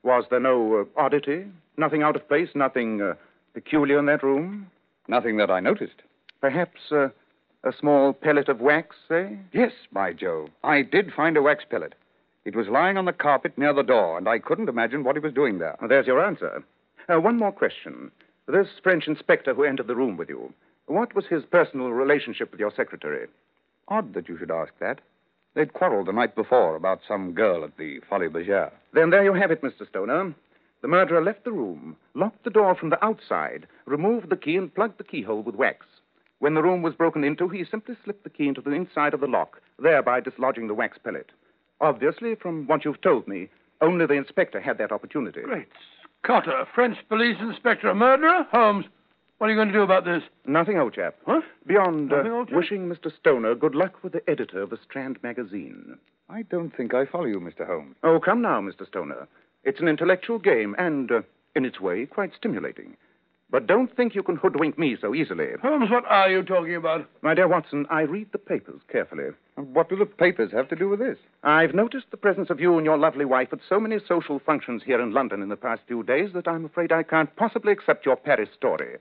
Was 0.03 0.25
there 0.29 0.39
no 0.39 0.81
uh, 0.81 1.01
oddity? 1.01 1.45
Nothing 1.77 2.03
out 2.03 2.15
of 2.15 2.27
place? 2.27 2.49
Nothing 2.53 3.01
uh, 3.01 3.15
peculiar 3.55 3.97
in 3.97 4.05
that 4.05 4.21
room? 4.21 4.67
Nothing 5.07 5.37
that 5.37 5.49
I 5.49 5.61
noticed. 5.61 6.03
Perhaps 6.41 6.79
uh, 6.91 7.07
a 7.63 7.73
small 7.79 8.13
pellet 8.13 8.49
of 8.49 8.61
wax, 8.61 8.95
say? 9.09 9.39
Yes, 9.51 9.71
by 9.91 10.13
Jove. 10.13 10.49
I 10.63 10.83
did 10.83 11.11
find 11.11 11.35
a 11.37 11.41
wax 11.41 11.63
pellet. 11.67 11.95
It 12.47 12.55
was 12.55 12.69
lying 12.69 12.97
on 12.97 13.03
the 13.03 13.11
carpet 13.11 13.57
near 13.57 13.73
the 13.73 13.83
door, 13.83 14.17
and 14.17 14.25
I 14.25 14.39
couldn't 14.39 14.69
imagine 14.69 15.03
what 15.03 15.17
he 15.17 15.19
was 15.19 15.33
doing 15.33 15.57
there. 15.57 15.75
Well, 15.81 15.89
there's 15.89 16.07
your 16.07 16.25
answer. 16.25 16.63
Uh, 17.09 17.19
one 17.19 17.35
more 17.35 17.51
question. 17.51 18.09
This 18.47 18.69
French 18.81 19.05
inspector 19.05 19.53
who 19.53 19.65
entered 19.65 19.87
the 19.87 19.97
room 19.97 20.15
with 20.15 20.29
you, 20.29 20.53
what 20.85 21.13
was 21.13 21.25
his 21.25 21.43
personal 21.43 21.91
relationship 21.91 22.49
with 22.51 22.61
your 22.61 22.71
secretary? 22.71 23.27
Odd 23.89 24.13
that 24.13 24.29
you 24.29 24.37
should 24.37 24.49
ask 24.49 24.71
that. 24.79 25.01
They'd 25.55 25.73
quarreled 25.73 26.07
the 26.07 26.13
night 26.13 26.35
before 26.35 26.77
about 26.77 27.01
some 27.05 27.33
girl 27.33 27.65
at 27.65 27.75
the 27.75 27.99
Folies 28.09 28.31
Bergère. 28.31 28.71
Then 28.93 29.09
there 29.09 29.25
you 29.25 29.33
have 29.33 29.51
it, 29.51 29.61
Mr. 29.61 29.85
Stoner. 29.85 30.33
The 30.81 30.87
murderer 30.87 31.21
left 31.21 31.43
the 31.43 31.51
room, 31.51 31.97
locked 32.13 32.45
the 32.45 32.49
door 32.49 32.75
from 32.75 32.91
the 32.91 33.03
outside, 33.03 33.67
removed 33.85 34.29
the 34.29 34.37
key, 34.37 34.55
and 34.55 34.73
plugged 34.73 34.99
the 34.99 35.03
keyhole 35.03 35.43
with 35.43 35.55
wax. 35.55 35.85
When 36.39 36.53
the 36.53 36.63
room 36.63 36.81
was 36.81 36.95
broken 36.95 37.25
into, 37.25 37.49
he 37.49 37.65
simply 37.65 37.97
slipped 38.05 38.23
the 38.23 38.29
key 38.29 38.47
into 38.47 38.61
the 38.61 38.71
inside 38.71 39.13
of 39.13 39.19
the 39.19 39.27
lock, 39.27 39.61
thereby 39.77 40.21
dislodging 40.21 40.67
the 40.67 40.73
wax 40.73 40.97
pellet. 40.97 41.29
Obviously, 41.81 42.35
from 42.35 42.65
what 42.67 42.85
you've 42.85 43.01
told 43.01 43.27
me, 43.27 43.49
only 43.81 44.05
the 44.05 44.13
inspector 44.13 44.59
had 44.59 44.77
that 44.79 44.91
opportunity. 44.91 45.41
Great 45.41 45.67
Scott, 46.23 46.47
a 46.47 46.65
French 46.73 46.97
police 47.07 47.37
inspector, 47.39 47.87
a 47.89 47.95
murderer? 47.95 48.45
Holmes, 48.51 48.85
what 49.37 49.47
are 49.47 49.49
you 49.51 49.55
going 49.55 49.67
to 49.67 49.73
do 49.73 49.83
about 49.83 50.03
this? 50.03 50.23
Nothing, 50.45 50.77
old 50.79 50.93
chap. 50.95 51.15
Huh? 51.25 51.41
Beyond 51.67 52.11
uh, 52.11 52.17
Nothing, 52.17 52.31
old 52.31 52.47
chap? 52.49 52.57
wishing 52.57 52.89
Mr. 52.89 53.15
Stoner 53.19 53.53
good 53.55 53.75
luck 53.75 54.03
with 54.03 54.13
the 54.13 54.27
editor 54.29 54.61
of 54.61 54.71
the 54.71 54.79
Strand 54.83 55.19
magazine. 55.21 55.97
I 56.29 56.41
don't 56.41 56.75
think 56.75 56.93
I 56.93 57.05
follow 57.05 57.25
you, 57.25 57.39
Mr. 57.39 57.65
Holmes. 57.65 57.95
Oh, 58.03 58.19
come 58.19 58.41
now, 58.41 58.59
Mr. 58.59 58.85
Stoner. 58.87 59.27
It's 59.63 59.79
an 59.79 59.87
intellectual 59.87 60.39
game 60.39 60.75
and, 60.77 61.11
uh, 61.11 61.21
in 61.55 61.63
its 61.65 61.79
way, 61.79 62.05
quite 62.05 62.31
stimulating. 62.35 62.97
But 63.49 63.65
don't 63.65 63.95
think 63.95 64.13
you 64.13 64.23
can 64.23 64.35
hoodwink 64.35 64.77
me 64.77 64.97
so 64.99 65.15
easily. 65.15 65.47
Holmes, 65.61 65.89
what 65.89 66.03
are 66.05 66.29
you 66.29 66.43
talking 66.43 66.75
about? 66.75 67.07
My 67.21 67.33
dear 67.33 67.47
Watson, 67.47 67.85
I 67.89 68.01
read 68.01 68.27
the 68.33 68.37
papers 68.37 68.81
carefully. 68.91 69.29
And 69.55 69.73
What 69.73 69.87
do 69.87 69.95
the 69.95 70.05
papers 70.05 70.51
have 70.51 70.67
to 70.69 70.75
do 70.75 70.89
with 70.89 70.99
this? 70.99 71.17
I've 71.43 71.73
noticed 71.73 72.07
the 72.11 72.17
presence 72.17 72.49
of 72.49 72.59
you 72.59 72.75
and 72.75 72.85
your 72.85 72.97
lovely 72.97 73.23
wife 73.23 73.49
at 73.53 73.59
so 73.67 73.79
many 73.79 73.99
social 74.05 74.39
functions 74.39 74.81
here 74.85 75.01
in 75.01 75.13
London 75.13 75.41
in 75.41 75.47
the 75.47 75.55
past 75.55 75.81
few 75.87 76.03
days 76.03 76.31
that 76.33 76.47
I'm 76.47 76.65
afraid 76.65 76.91
I 76.91 77.03
can't 77.03 77.33
possibly 77.37 77.71
accept 77.71 78.05
your 78.05 78.17
Paris 78.17 78.49
story. 78.53 78.97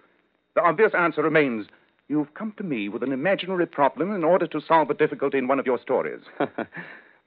The 0.55 0.63
obvious 0.63 0.93
answer 0.97 1.23
remains 1.23 1.67
you've 2.09 2.35
come 2.35 2.55
to 2.57 2.63
me 2.63 2.89
with 2.89 3.03
an 3.03 3.13
imaginary 3.13 3.67
problem 3.67 4.15
in 4.15 4.23
order 4.23 4.47
to 4.47 4.61
solve 4.61 4.91
a 4.91 4.95
difficulty 4.95 5.39
in 5.39 5.49
one 5.49 5.59
of 5.59 5.67
your 5.67 5.81
stories. 5.81 6.21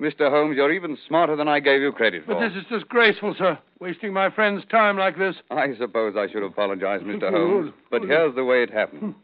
Mr. 0.02 0.30
Holmes, 0.30 0.56
you're 0.56 0.72
even 0.72 0.98
smarter 1.08 1.36
than 1.36 1.50
I 1.50 1.60
gave 1.60 1.82
you 1.82 1.92
credit 1.92 2.26
for. 2.26 2.36
But 2.36 2.50
this 2.50 2.58
is 2.58 2.66
disgraceful, 2.70 3.36
sir. 3.38 3.60
Wasting 3.80 4.14
my 4.14 4.30
friend's 4.30 4.64
time 4.72 4.98
like 4.98 5.18
this. 5.18 5.36
I 5.52 5.76
suppose 5.78 6.16
I 6.18 6.32
should 6.32 6.44
apologize, 6.44 7.02
Mr. 7.02 7.30
Holmes. 7.32 7.74
But 7.92 8.04
here's 8.04 8.34
the 8.36 8.46
way 8.46 8.64
it 8.64 8.70
happened. 8.72 9.16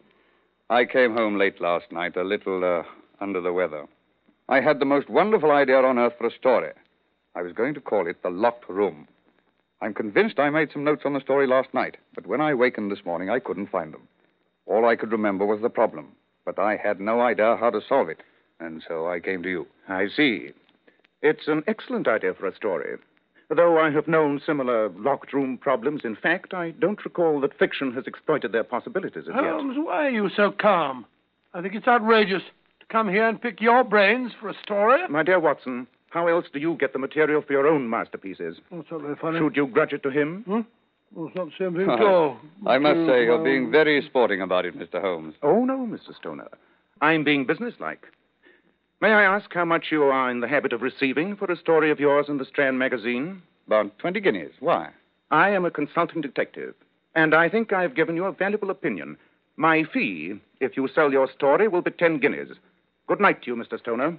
I 0.69 0.83
came 0.83 1.13
home 1.13 1.37
late 1.37 1.61
last 1.61 1.91
night, 1.91 2.17
a 2.17 2.23
little 2.23 2.63
uh, 2.63 2.83
under 3.23 3.39
the 3.39 3.53
weather. 3.53 3.85
I 4.49 4.59
had 4.59 4.79
the 4.79 4.85
most 4.85 5.09
wonderful 5.09 5.51
idea 5.51 5.77
on 5.81 5.97
earth 5.97 6.13
for 6.17 6.27
a 6.27 6.31
story. 6.31 6.71
I 7.35 7.41
was 7.41 7.53
going 7.53 7.73
to 7.75 7.81
call 7.81 8.07
it 8.07 8.21
The 8.21 8.29
Locked 8.29 8.69
Room. 8.69 9.07
I'm 9.81 9.93
convinced 9.93 10.39
I 10.39 10.49
made 10.49 10.71
some 10.73 10.83
notes 10.83 11.03
on 11.05 11.13
the 11.13 11.21
story 11.21 11.47
last 11.47 11.73
night, 11.73 11.97
but 12.15 12.27
when 12.27 12.41
I 12.41 12.53
wakened 12.53 12.91
this 12.91 13.05
morning, 13.05 13.29
I 13.29 13.39
couldn't 13.39 13.69
find 13.69 13.93
them. 13.93 14.07
All 14.65 14.85
I 14.85 14.95
could 14.95 15.11
remember 15.11 15.45
was 15.45 15.61
the 15.61 15.69
problem, 15.69 16.07
but 16.45 16.59
I 16.59 16.75
had 16.75 16.99
no 16.99 17.21
idea 17.21 17.57
how 17.59 17.69
to 17.69 17.81
solve 17.87 18.09
it, 18.09 18.21
and 18.59 18.83
so 18.87 19.07
I 19.07 19.19
came 19.19 19.43
to 19.43 19.49
you. 19.49 19.67
I 19.87 20.07
see. 20.15 20.51
It's 21.25 21.47
an 21.47 21.63
excellent 21.65 22.07
idea 22.07 22.35
for 22.35 22.45
a 22.45 22.55
story. 22.55 22.97
Though 23.49 23.79
I 23.79 23.89
have 23.89 24.07
known 24.07 24.39
similar 24.45 24.89
locked 24.89 25.33
room 25.33 25.57
problems, 25.57 26.01
in 26.03 26.15
fact, 26.15 26.53
I 26.53 26.69
don't 26.69 27.03
recall 27.03 27.39
that 27.41 27.57
fiction 27.57 27.91
has 27.93 28.05
exploited 28.05 28.51
their 28.51 28.63
possibilities 28.63 29.23
as 29.27 29.33
yet. 29.33 29.43
Holmes, 29.43 29.75
why 29.75 30.05
are 30.05 30.09
you 30.11 30.29
so 30.35 30.51
calm? 30.51 31.03
I 31.55 31.63
think 31.63 31.73
it's 31.73 31.87
outrageous 31.87 32.43
to 32.79 32.85
come 32.91 33.09
here 33.09 33.27
and 33.27 33.41
pick 33.41 33.59
your 33.59 33.83
brains 33.83 34.33
for 34.39 34.49
a 34.49 34.53
story. 34.61 34.99
My 35.09 35.23
dear 35.23 35.39
Watson, 35.39 35.87
how 36.11 36.27
else 36.27 36.45
do 36.53 36.59
you 36.59 36.75
get 36.75 36.93
the 36.93 36.99
material 36.99 37.41
for 37.41 37.53
your 37.53 37.65
own 37.65 37.89
masterpieces? 37.89 38.57
Oh, 38.71 38.81
it's 38.81 38.91
not 38.91 39.01
very 39.01 39.15
funny. 39.15 39.39
Should 39.39 39.55
you 39.55 39.65
grudge 39.65 39.93
it 39.93 40.03
to 40.03 40.11
him? 40.11 40.43
Hmm? 40.45 40.61
Well, 41.15 41.25
it's 41.27 41.35
not 41.35 41.45
the 41.47 41.53
same 41.57 41.73
thing 41.73 41.89
at 41.89 42.01
all. 42.01 42.37
I 42.67 42.77
must 42.77 42.99
say, 43.07 43.23
you're 43.23 43.43
being 43.43 43.71
very 43.71 44.03
sporting 44.05 44.41
about 44.41 44.65
it, 44.65 44.77
Mr. 44.77 45.01
Holmes. 45.01 45.33
Oh, 45.41 45.65
no, 45.65 45.87
Mr. 45.87 46.15
Stoner. 46.15 46.49
I'm 47.01 47.23
being 47.23 47.45
businesslike. 47.47 48.05
May 49.01 49.11
I 49.11 49.23
ask 49.23 49.53
how 49.53 49.65
much 49.65 49.87
you 49.91 50.03
are 50.03 50.31
in 50.31 50.39
the 50.39 50.47
habit 50.47 50.71
of 50.71 50.81
receiving 50.81 51.35
for 51.35 51.51
a 51.51 51.57
story 51.57 51.91
of 51.91 51.99
yours 51.99 52.27
in 52.29 52.37
the 52.37 52.45
Strand 52.45 52.79
magazine? 52.79 53.41
About 53.67 53.97
20 53.99 54.21
guineas. 54.21 54.53
Why? 54.61 54.89
I 55.31 55.49
am 55.49 55.65
a 55.65 55.71
consulting 55.71 56.21
detective, 56.21 56.73
and 57.13 57.35
I 57.35 57.49
think 57.49 57.73
I've 57.73 57.95
given 57.95 58.15
you 58.15 58.23
a 58.23 58.31
valuable 58.31 58.69
opinion. 58.69 59.17
My 59.57 59.83
fee, 59.83 60.39
if 60.61 60.77
you 60.77 60.87
sell 60.87 61.11
your 61.11 61.29
story, 61.29 61.67
will 61.67 61.81
be 61.81 61.91
ten 61.91 62.19
guineas. 62.19 62.55
Good 63.07 63.19
night 63.19 63.41
to 63.41 63.51
you, 63.51 63.55
Mr. 63.57 63.77
Stoner. 63.77 64.17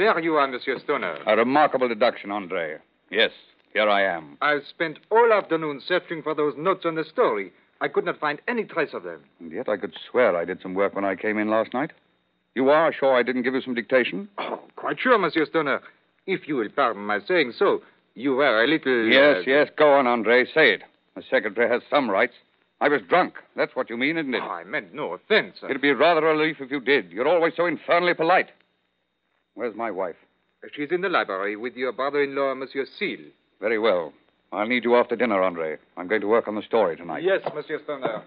There 0.00 0.18
you 0.18 0.36
are, 0.36 0.48
Monsieur 0.48 0.78
Stoner. 0.78 1.18
A 1.26 1.36
remarkable 1.36 1.86
deduction, 1.86 2.30
Andre. 2.30 2.78
Yes, 3.10 3.32
here 3.74 3.88
I 3.88 4.02
am. 4.02 4.38
I've 4.40 4.66
spent 4.66 4.98
all 5.10 5.30
afternoon 5.30 5.82
searching 5.86 6.22
for 6.22 6.34
those 6.34 6.54
notes 6.56 6.86
on 6.86 6.94
the 6.94 7.04
story. 7.04 7.52
I 7.82 7.88
could 7.88 8.06
not 8.06 8.18
find 8.18 8.40
any 8.48 8.64
trace 8.64 8.94
of 8.94 9.02
them. 9.02 9.20
And 9.40 9.52
yet 9.52 9.68
I 9.68 9.76
could 9.76 9.92
swear 10.10 10.34
I 10.36 10.46
did 10.46 10.62
some 10.62 10.72
work 10.72 10.94
when 10.94 11.04
I 11.04 11.16
came 11.16 11.36
in 11.36 11.50
last 11.50 11.74
night. 11.74 11.90
You 12.54 12.70
are 12.70 12.92
sure 12.92 13.14
I 13.14 13.22
didn't 13.22 13.42
give 13.42 13.54
you 13.54 13.60
some 13.60 13.74
dictation? 13.74 14.28
Oh, 14.38 14.60
quite 14.76 14.98
sure, 14.98 15.18
Monsieur 15.18 15.44
Stoner. 15.44 15.82
If 16.26 16.48
you 16.48 16.56
will 16.56 16.70
pardon 16.70 17.02
my 17.02 17.18
saying 17.28 17.52
so, 17.58 17.82
you 18.14 18.34
were 18.36 18.64
a 18.64 18.66
little. 18.66 19.06
Yes, 19.06 19.38
uh, 19.46 19.50
yes. 19.50 19.68
Go 19.76 19.92
on, 19.92 20.06
Andre. 20.06 20.46
Say 20.46 20.72
it. 20.72 20.82
The 21.14 21.22
secretary 21.30 21.68
has 21.68 21.82
some 21.90 22.10
rights. 22.10 22.34
I 22.80 22.88
was 22.88 23.02
drunk. 23.06 23.34
That's 23.54 23.76
what 23.76 23.90
you 23.90 23.98
mean, 23.98 24.16
isn't 24.16 24.34
it? 24.34 24.42
Oh, 24.42 24.50
I 24.50 24.64
meant 24.64 24.94
no 24.94 25.12
offense. 25.12 25.56
It'd 25.62 25.82
be 25.82 25.92
rather 25.92 26.26
a 26.26 26.34
relief 26.34 26.56
if 26.60 26.70
you 26.70 26.80
did. 26.80 27.10
You're 27.12 27.28
always 27.28 27.52
so 27.54 27.66
infernally 27.66 28.14
polite. 28.14 28.48
Where's 29.54 29.74
my 29.76 29.90
wife? 29.90 30.16
She's 30.74 30.90
in 30.90 31.00
the 31.00 31.08
library 31.08 31.56
with 31.56 31.74
your 31.74 31.92
brother-in-law, 31.92 32.54
Monsieur 32.54 32.86
Seal. 32.98 33.18
Very 33.60 33.78
well. 33.78 34.12
I'll 34.52 34.66
need 34.66 34.84
you 34.84 34.96
after 34.96 35.16
dinner, 35.16 35.42
Andre. 35.42 35.76
I'm 35.96 36.08
going 36.08 36.20
to 36.20 36.26
work 36.26 36.48
on 36.48 36.54
the 36.54 36.62
story 36.62 36.96
tonight. 36.96 37.22
Yes, 37.22 37.40
Monsieur 37.54 37.80
Stoner. 37.84 38.22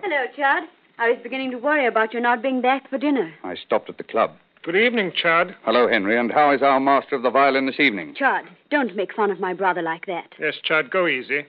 Hello, 0.00 0.24
Chad. 0.36 0.64
I 0.98 1.10
was 1.10 1.18
beginning 1.22 1.50
to 1.50 1.58
worry 1.58 1.86
about 1.86 2.12
your 2.12 2.22
not 2.22 2.42
being 2.42 2.60
back 2.60 2.88
for 2.88 2.98
dinner. 2.98 3.34
I 3.42 3.56
stopped 3.56 3.90
at 3.90 3.98
the 3.98 4.04
club. 4.04 4.32
Good 4.62 4.76
evening, 4.76 5.12
Chad. 5.14 5.54
Hello, 5.64 5.88
Henry. 5.88 6.18
And 6.18 6.32
how 6.32 6.52
is 6.52 6.62
our 6.62 6.80
master 6.80 7.16
of 7.16 7.22
the 7.22 7.30
violin 7.30 7.66
this 7.66 7.80
evening? 7.80 8.14
Chad, 8.16 8.44
don't 8.70 8.94
make 8.96 9.14
fun 9.14 9.30
of 9.30 9.40
my 9.40 9.52
brother 9.52 9.82
like 9.82 10.06
that. 10.06 10.32
Yes, 10.38 10.54
Chad, 10.62 10.90
go 10.90 11.06
easy. 11.06 11.44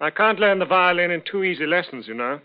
I 0.00 0.10
can't 0.10 0.38
learn 0.38 0.58
the 0.58 0.66
violin 0.66 1.10
in 1.10 1.22
two 1.22 1.44
easy 1.44 1.66
lessons, 1.66 2.06
you 2.08 2.14
know. 2.14 2.40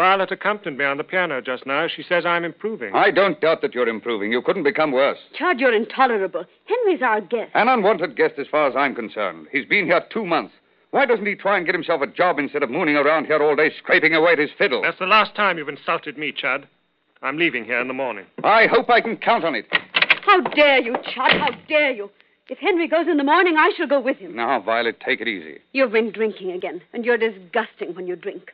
Violet 0.00 0.32
accompanied 0.32 0.78
me 0.78 0.86
on 0.86 0.96
the 0.96 1.04
piano 1.04 1.42
just 1.42 1.66
now. 1.66 1.86
She 1.86 2.02
says 2.02 2.24
I'm 2.24 2.42
improving. 2.42 2.94
I 2.94 3.10
don't 3.10 3.38
doubt 3.38 3.60
that 3.60 3.74
you're 3.74 3.86
improving. 3.86 4.32
You 4.32 4.40
couldn't 4.40 4.62
become 4.62 4.92
worse. 4.92 5.18
Chad, 5.34 5.60
you're 5.60 5.74
intolerable. 5.74 6.46
Henry's 6.64 7.02
our 7.02 7.20
guest. 7.20 7.50
An 7.52 7.68
unwanted 7.68 8.16
guest 8.16 8.36
as 8.38 8.46
far 8.50 8.66
as 8.66 8.74
I'm 8.74 8.94
concerned. 8.94 9.48
He's 9.52 9.66
been 9.66 9.84
here 9.84 10.02
two 10.10 10.24
months. 10.24 10.54
Why 10.90 11.04
doesn't 11.04 11.26
he 11.26 11.34
try 11.34 11.58
and 11.58 11.66
get 11.66 11.74
himself 11.74 12.00
a 12.00 12.06
job 12.06 12.38
instead 12.38 12.62
of 12.62 12.70
mooning 12.70 12.96
around 12.96 13.26
here 13.26 13.42
all 13.42 13.54
day 13.54 13.70
scraping 13.76 14.14
away 14.14 14.32
at 14.32 14.38
his 14.38 14.48
fiddle? 14.56 14.80
That's 14.80 14.98
the 14.98 15.04
last 15.04 15.34
time 15.34 15.58
you've 15.58 15.68
insulted 15.68 16.16
me, 16.16 16.32
Chad. 16.32 16.66
I'm 17.20 17.36
leaving 17.36 17.66
here 17.66 17.78
in 17.78 17.88
the 17.88 17.92
morning. 17.92 18.24
I 18.42 18.68
hope 18.68 18.88
I 18.88 19.02
can 19.02 19.18
count 19.18 19.44
on 19.44 19.54
it. 19.54 19.66
How 20.24 20.40
dare 20.40 20.80
you, 20.80 20.96
Chad? 21.14 21.38
How 21.38 21.50
dare 21.68 21.92
you? 21.92 22.10
If 22.48 22.56
Henry 22.56 22.88
goes 22.88 23.06
in 23.06 23.18
the 23.18 23.24
morning, 23.24 23.56
I 23.58 23.70
shall 23.76 23.86
go 23.86 24.00
with 24.00 24.16
him. 24.16 24.34
Now, 24.34 24.62
Violet, 24.62 24.98
take 25.04 25.20
it 25.20 25.28
easy. 25.28 25.58
You've 25.74 25.92
been 25.92 26.10
drinking 26.10 26.52
again, 26.52 26.80
and 26.94 27.04
you're 27.04 27.18
disgusting 27.18 27.94
when 27.94 28.06
you 28.06 28.16
drink. 28.16 28.50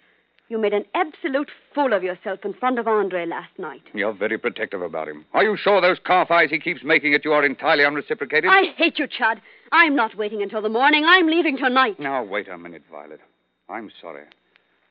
You 0.49 0.59
made 0.59 0.75
an 0.75 0.85
absolute 0.95 1.51
fool 1.75 1.93
of 1.93 2.05
yourself 2.05 2.45
in 2.45 2.55
front 2.55 2.79
of 2.79 2.87
Andre 2.87 3.27
last 3.27 3.51
night. 3.59 3.83
You're 3.93 4.13
very 4.13 4.39
protective 4.39 4.81
about 4.81 5.09
him. 5.09 5.25
Are 5.35 5.43
you 5.43 5.57
sure 5.57 5.81
those 5.81 5.99
calf 5.99 6.31
eyes 6.31 6.51
he 6.51 6.61
keeps 6.61 6.85
making 6.85 7.15
at 7.15 7.25
you 7.25 7.33
are 7.33 7.45
entirely 7.45 7.85
unreciprocated? 7.85 8.49
I 8.49 8.73
hate 8.77 9.01
you, 9.01 9.09
Chad. 9.09 9.41
I'm 9.73 9.97
not 9.97 10.17
waiting 10.17 10.43
until 10.43 10.63
the 10.63 10.69
morning. 10.69 11.05
I'm 11.05 11.27
leaving 11.27 11.57
tonight. 11.57 11.99
Now, 11.99 12.23
wait 12.23 12.49
a 12.49 12.57
minute, 12.57 12.85
Violet. 12.91 13.21
I'm 13.69 13.91
sorry. 14.01 14.23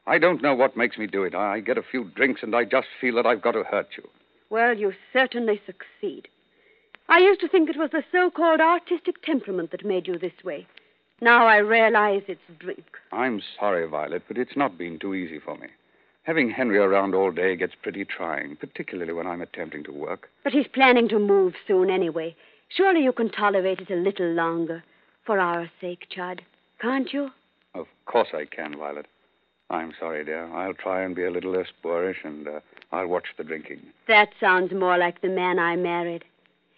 I 0.05 0.17
don't 0.17 0.41
know 0.41 0.53
what 0.53 0.75
makes 0.75 0.97
me 0.97 1.07
do 1.07 1.23
it. 1.23 1.33
I 1.33 1.61
get 1.61 1.77
a 1.77 1.83
few 1.83 2.11
drinks 2.15 2.43
and 2.43 2.53
I 2.53 2.65
just 2.65 2.87
feel 2.99 3.15
that 3.15 3.25
I've 3.25 3.41
got 3.41 3.53
to 3.53 3.63
hurt 3.63 3.87
you. 3.97 4.09
Well, 4.49 4.77
you 4.77 4.93
certainly 5.13 5.61
succeed. 5.65 6.27
I 7.07 7.19
used 7.19 7.39
to 7.39 7.47
think 7.47 7.69
it 7.69 7.77
was 7.77 7.91
the 7.91 8.03
so 8.11 8.29
called 8.29 8.59
artistic 8.59 9.21
temperament 9.23 9.71
that 9.71 9.85
made 9.85 10.05
you 10.05 10.19
this 10.19 10.43
way. 10.43 10.67
Now 11.21 11.47
I 11.47 11.57
realize 11.57 12.23
it's 12.27 12.41
drink. 12.59 12.85
I'm 13.11 13.41
sorry, 13.57 13.87
Violet, 13.87 14.23
but 14.27 14.37
it's 14.37 14.57
not 14.57 14.77
been 14.77 14.99
too 14.99 15.13
easy 15.13 15.39
for 15.39 15.57
me. 15.57 15.67
Having 16.23 16.49
Henry 16.49 16.77
around 16.77 17.15
all 17.15 17.31
day 17.31 17.55
gets 17.55 17.73
pretty 17.81 18.03
trying, 18.03 18.55
particularly 18.57 19.13
when 19.13 19.27
I'm 19.27 19.41
attempting 19.41 19.83
to 19.85 19.93
work. 19.93 20.29
But 20.43 20.53
he's 20.53 20.67
planning 20.67 21.07
to 21.09 21.19
move 21.19 21.53
soon 21.67 21.89
anyway. 21.89 22.35
Surely 22.67 23.03
you 23.03 23.13
can 23.13 23.29
tolerate 23.29 23.79
it 23.79 23.91
a 23.91 23.95
little 23.95 24.31
longer. 24.33 24.83
For 25.25 25.39
our 25.39 25.69
sake, 25.79 26.07
Chad. 26.09 26.41
Can't 26.81 27.13
you? 27.13 27.29
Of 27.73 27.87
course 28.05 28.29
I 28.33 28.45
can, 28.45 28.77
Violet. 28.77 29.05
I'm 29.69 29.93
sorry, 29.99 30.25
dear. 30.25 30.47
I'll 30.53 30.73
try 30.73 31.01
and 31.03 31.15
be 31.15 31.23
a 31.23 31.31
little 31.31 31.51
less 31.51 31.67
boorish, 31.81 32.19
and 32.23 32.47
uh, 32.47 32.59
I'll 32.91 33.07
watch 33.07 33.27
the 33.37 33.43
drinking. 33.43 33.79
That 34.07 34.29
sounds 34.39 34.73
more 34.73 34.97
like 34.97 35.21
the 35.21 35.29
man 35.29 35.59
I 35.59 35.75
married. 35.75 36.25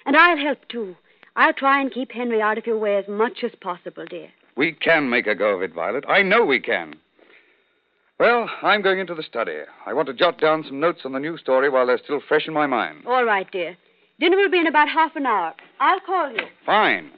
And 0.05 0.15
I'll 0.15 0.37
help, 0.37 0.67
too. 0.69 0.95
I'll 1.37 1.53
try 1.53 1.79
and 1.79 1.93
keep 1.93 2.11
Henry 2.11 2.41
out 2.41 2.57
of 2.57 2.65
your 2.65 2.79
way 2.79 2.97
as 2.97 3.07
much 3.07 3.43
as 3.43 3.51
possible, 3.61 4.05
dear. 4.09 4.29
We 4.55 4.73
can 4.73 5.07
make 5.07 5.27
a 5.27 5.35
go 5.35 5.55
of 5.55 5.61
it, 5.61 5.71
Violet. 5.71 6.03
I 6.09 6.23
know 6.23 6.43
we 6.43 6.59
can. 6.59 6.95
Well, 8.19 8.49
I'm 8.63 8.81
going 8.81 8.97
into 8.97 9.13
the 9.13 9.21
study. 9.21 9.59
I 9.85 9.93
want 9.93 10.07
to 10.07 10.15
jot 10.15 10.41
down 10.41 10.63
some 10.63 10.79
notes 10.79 11.01
on 11.05 11.13
the 11.13 11.19
new 11.19 11.37
story 11.37 11.69
while 11.69 11.85
they're 11.85 11.99
still 12.03 12.21
fresh 12.27 12.47
in 12.47 12.55
my 12.55 12.65
mind. 12.65 13.03
All 13.05 13.23
right, 13.23 13.49
dear. 13.51 13.77
Dinner 14.19 14.35
will 14.35 14.49
be 14.49 14.59
in 14.59 14.65
about 14.65 14.89
half 14.89 15.15
an 15.15 15.27
hour. 15.27 15.53
I'll 15.79 15.99
call 15.99 16.31
you. 16.31 16.41
Fine. 16.65 17.11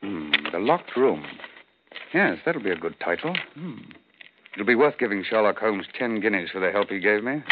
Hmm, 0.00 0.30
the 0.50 0.58
locked 0.58 0.96
room. 0.96 1.26
Yes, 2.14 2.38
that'll 2.46 2.62
be 2.62 2.70
a 2.70 2.76
good 2.76 2.98
title. 3.04 3.36
Hmm. 3.54 3.76
It'll 4.54 4.66
be 4.66 4.74
worth 4.74 4.98
giving 4.98 5.22
Sherlock 5.22 5.58
Holmes 5.58 5.86
ten 5.98 6.20
guineas 6.20 6.48
for 6.50 6.60
the 6.60 6.70
help 6.70 6.88
he 6.88 6.98
gave 6.98 7.22
me. 7.22 7.42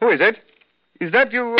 Who 0.00 0.10
is 0.10 0.20
it? 0.20 0.38
Is 1.00 1.12
that 1.12 1.32
you? 1.32 1.56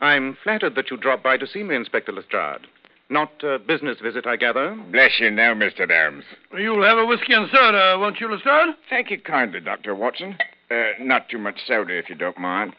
I'm 0.00 0.36
flattered 0.44 0.74
that 0.74 0.90
you 0.90 0.98
dropped 0.98 1.24
by 1.24 1.38
to 1.38 1.46
see 1.46 1.62
me, 1.62 1.74
Inspector 1.74 2.12
Lestrade. 2.12 2.66
Not 3.08 3.42
a 3.42 3.58
business 3.58 3.98
visit, 4.02 4.26
I 4.26 4.36
gather. 4.36 4.76
Bless 4.90 5.18
you 5.18 5.30
now, 5.30 5.54
Mr. 5.54 5.90
Adams. 5.90 6.24
You'll 6.56 6.84
have 6.84 6.98
a 6.98 7.06
whiskey 7.06 7.32
and 7.32 7.48
soda, 7.50 7.96
won't 7.98 8.20
you, 8.20 8.30
Lestrade? 8.30 8.74
Thank 8.90 9.10
you 9.10 9.18
kindly, 9.18 9.60
Dr. 9.60 9.94
Watson. 9.94 10.36
Uh, 10.70 10.92
not 11.00 11.28
too 11.28 11.38
much 11.38 11.60
soda, 11.66 11.96
if 11.96 12.08
you 12.08 12.14
don't 12.14 12.38
mind. 12.38 12.74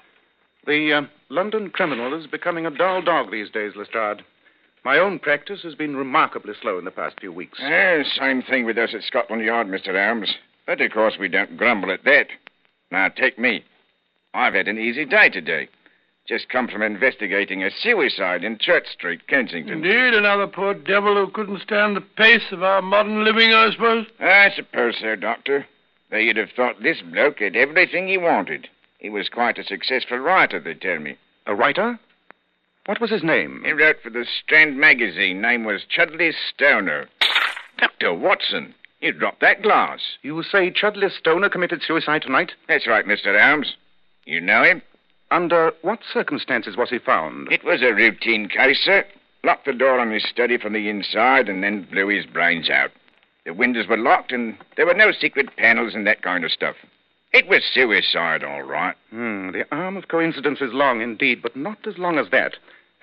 The 0.65 0.93
uh, 0.93 1.01
London 1.29 1.69
criminal 1.69 2.19
is 2.19 2.27
becoming 2.27 2.65
a 2.65 2.71
dull 2.71 3.01
dog 3.01 3.31
these 3.31 3.49
days, 3.49 3.73
Lestrade. 3.75 4.23
My 4.85 4.99
own 4.99 5.17
practice 5.17 5.63
has 5.63 5.73
been 5.73 5.97
remarkably 5.97 6.53
slow 6.61 6.77
in 6.77 6.85
the 6.85 6.91
past 6.91 7.19
few 7.19 7.33
weeks. 7.33 7.59
Uh, 7.59 8.03
same 8.19 8.43
thing 8.43 8.65
with 8.65 8.77
us 8.77 8.93
at 8.93 9.01
Scotland 9.01 9.43
Yard, 9.43 9.65
Mr. 9.65 9.95
Adams. 9.95 10.35
But 10.67 10.79
of 10.79 10.91
course 10.91 11.15
we 11.19 11.27
don't 11.27 11.57
grumble 11.57 11.89
at 11.89 12.03
that. 12.03 12.27
Now 12.91 13.09
take 13.09 13.39
me. 13.39 13.65
I've 14.35 14.53
had 14.53 14.67
an 14.67 14.77
easy 14.77 15.03
day 15.05 15.29
today. 15.29 15.69
Just 16.27 16.49
come 16.49 16.67
from 16.67 16.83
investigating 16.83 17.63
a 17.63 17.71
suicide 17.71 18.43
in 18.43 18.59
Church 18.59 18.85
Street, 18.93 19.27
Kensington. 19.27 19.83
Indeed, 19.83 20.13
another 20.13 20.45
poor 20.45 20.75
devil 20.75 21.15
who 21.15 21.31
couldn't 21.31 21.61
stand 21.61 21.95
the 21.95 22.01
pace 22.01 22.51
of 22.51 22.61
our 22.61 22.83
modern 22.83 23.23
living, 23.23 23.53
I 23.53 23.71
suppose. 23.71 24.05
I 24.19 24.51
suppose 24.55 24.97
so, 25.01 25.15
Doctor. 25.15 25.65
Though 26.11 26.17
you'd 26.17 26.37
have 26.37 26.51
thought 26.55 26.83
this 26.83 27.01
bloke 27.01 27.39
had 27.39 27.55
everything 27.55 28.07
he 28.07 28.19
wanted. 28.19 28.67
He 28.99 29.09
was 29.09 29.29
quite 29.29 29.57
a 29.57 29.63
successful 29.63 30.19
writer, 30.19 30.59
they 30.59 30.75
tell 30.75 30.99
me. 30.99 31.17
A 31.47 31.55
writer? 31.55 31.99
What 32.85 33.01
was 33.01 33.09
his 33.09 33.23
name? 33.23 33.63
He 33.65 33.71
wrote 33.71 34.01
for 34.03 34.11
the 34.11 34.25
Strand 34.25 34.77
magazine. 34.77 35.41
Name 35.41 35.63
was 35.63 35.85
Chudley 35.89 36.31
Stoner. 36.31 37.07
Dr. 37.79 38.13
Watson, 38.13 38.75
you 39.01 39.11
dropped 39.11 39.41
that 39.41 39.63
glass. 39.63 39.99
You 40.21 40.43
say 40.43 40.69
Chudley 40.69 41.09
Stoner 41.09 41.49
committed 41.49 41.81
suicide 41.81 42.21
tonight? 42.21 42.51
That's 42.67 42.85
right, 42.87 43.05
Mr. 43.05 43.39
Holmes. 43.39 43.75
You 44.25 44.39
know 44.39 44.63
him? 44.63 44.83
Under 45.31 45.73
what 45.81 45.99
circumstances 46.13 46.77
was 46.77 46.91
he 46.91 46.99
found? 46.99 47.51
It 47.51 47.63
was 47.63 47.81
a 47.81 47.93
routine 47.93 48.47
case, 48.47 48.79
sir. 48.83 49.03
Locked 49.43 49.65
the 49.65 49.73
door 49.73 49.99
on 49.99 50.11
his 50.11 50.23
study 50.23 50.57
from 50.57 50.73
the 50.73 50.87
inside 50.87 51.49
and 51.49 51.63
then 51.63 51.87
blew 51.91 52.07
his 52.07 52.25
brains 52.27 52.69
out. 52.69 52.91
The 53.45 53.53
windows 53.53 53.87
were 53.87 53.97
locked 53.97 54.31
and 54.31 54.57
there 54.77 54.85
were 54.85 54.93
no 54.93 55.11
secret 55.11 55.55
panels 55.57 55.95
and 55.95 56.05
that 56.05 56.21
kind 56.21 56.45
of 56.45 56.51
stuff. 56.51 56.75
It 57.33 57.47
was 57.47 57.63
suicide, 57.73 58.43
all 58.43 58.63
right. 58.63 58.95
Hmm, 59.09 59.51
the 59.51 59.65
arm 59.71 59.97
of 59.97 60.07
coincidence 60.07 60.61
is 60.61 60.71
long 60.71 61.01
indeed, 61.01 61.41
but 61.41 61.55
not 61.55 61.85
as 61.85 61.97
long 61.97 62.17
as 62.17 62.29
that. 62.29 62.53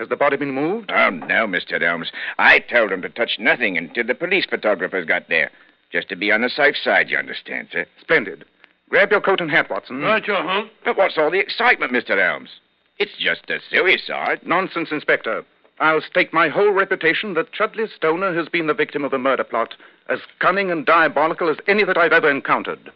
Has 0.02 0.08
the 0.08 0.16
body 0.16 0.36
been 0.36 0.50
moved? 0.50 0.90
Oh, 0.90 1.10
no, 1.10 1.46
Mr. 1.46 1.80
Holmes. 1.80 2.10
I 2.36 2.58
told 2.58 2.90
him 2.90 3.02
to 3.02 3.08
touch 3.08 3.36
nothing 3.38 3.78
until 3.78 4.02
the 4.04 4.16
police 4.16 4.44
photographers 4.44 5.06
got 5.06 5.28
there. 5.28 5.48
Just 5.92 6.08
to 6.08 6.16
be 6.16 6.32
on 6.32 6.40
the 6.40 6.48
safe 6.48 6.74
side, 6.76 7.08
you 7.08 7.16
understand, 7.16 7.68
sir. 7.70 7.86
Splendid. 8.00 8.44
Grab 8.90 9.12
your 9.12 9.20
coat 9.20 9.40
and 9.40 9.48
hat, 9.48 9.70
Watson. 9.70 10.00
Right, 10.00 10.26
your 10.26 10.42
hump. 10.42 10.72
But 10.84 10.96
what's 10.96 11.16
all 11.16 11.30
the 11.30 11.38
excitement, 11.38 11.92
Mr. 11.92 12.20
Holmes? 12.20 12.48
It's 12.98 13.16
just 13.16 13.48
a 13.48 13.60
suicide. 13.70 14.40
Nonsense, 14.44 14.88
Inspector. 14.90 15.44
I'll 15.78 16.00
stake 16.00 16.32
my 16.32 16.48
whole 16.48 16.72
reputation 16.72 17.34
that 17.34 17.52
Chudley 17.52 17.86
Stoner 17.94 18.34
has 18.34 18.48
been 18.48 18.66
the 18.66 18.74
victim 18.74 19.04
of 19.04 19.12
a 19.12 19.18
murder 19.20 19.44
plot 19.44 19.76
as 20.08 20.18
cunning 20.40 20.72
and 20.72 20.84
diabolical 20.84 21.48
as 21.48 21.58
any 21.68 21.84
that 21.84 21.96
I've 21.96 22.12
ever 22.12 22.28
encountered. 22.28 22.90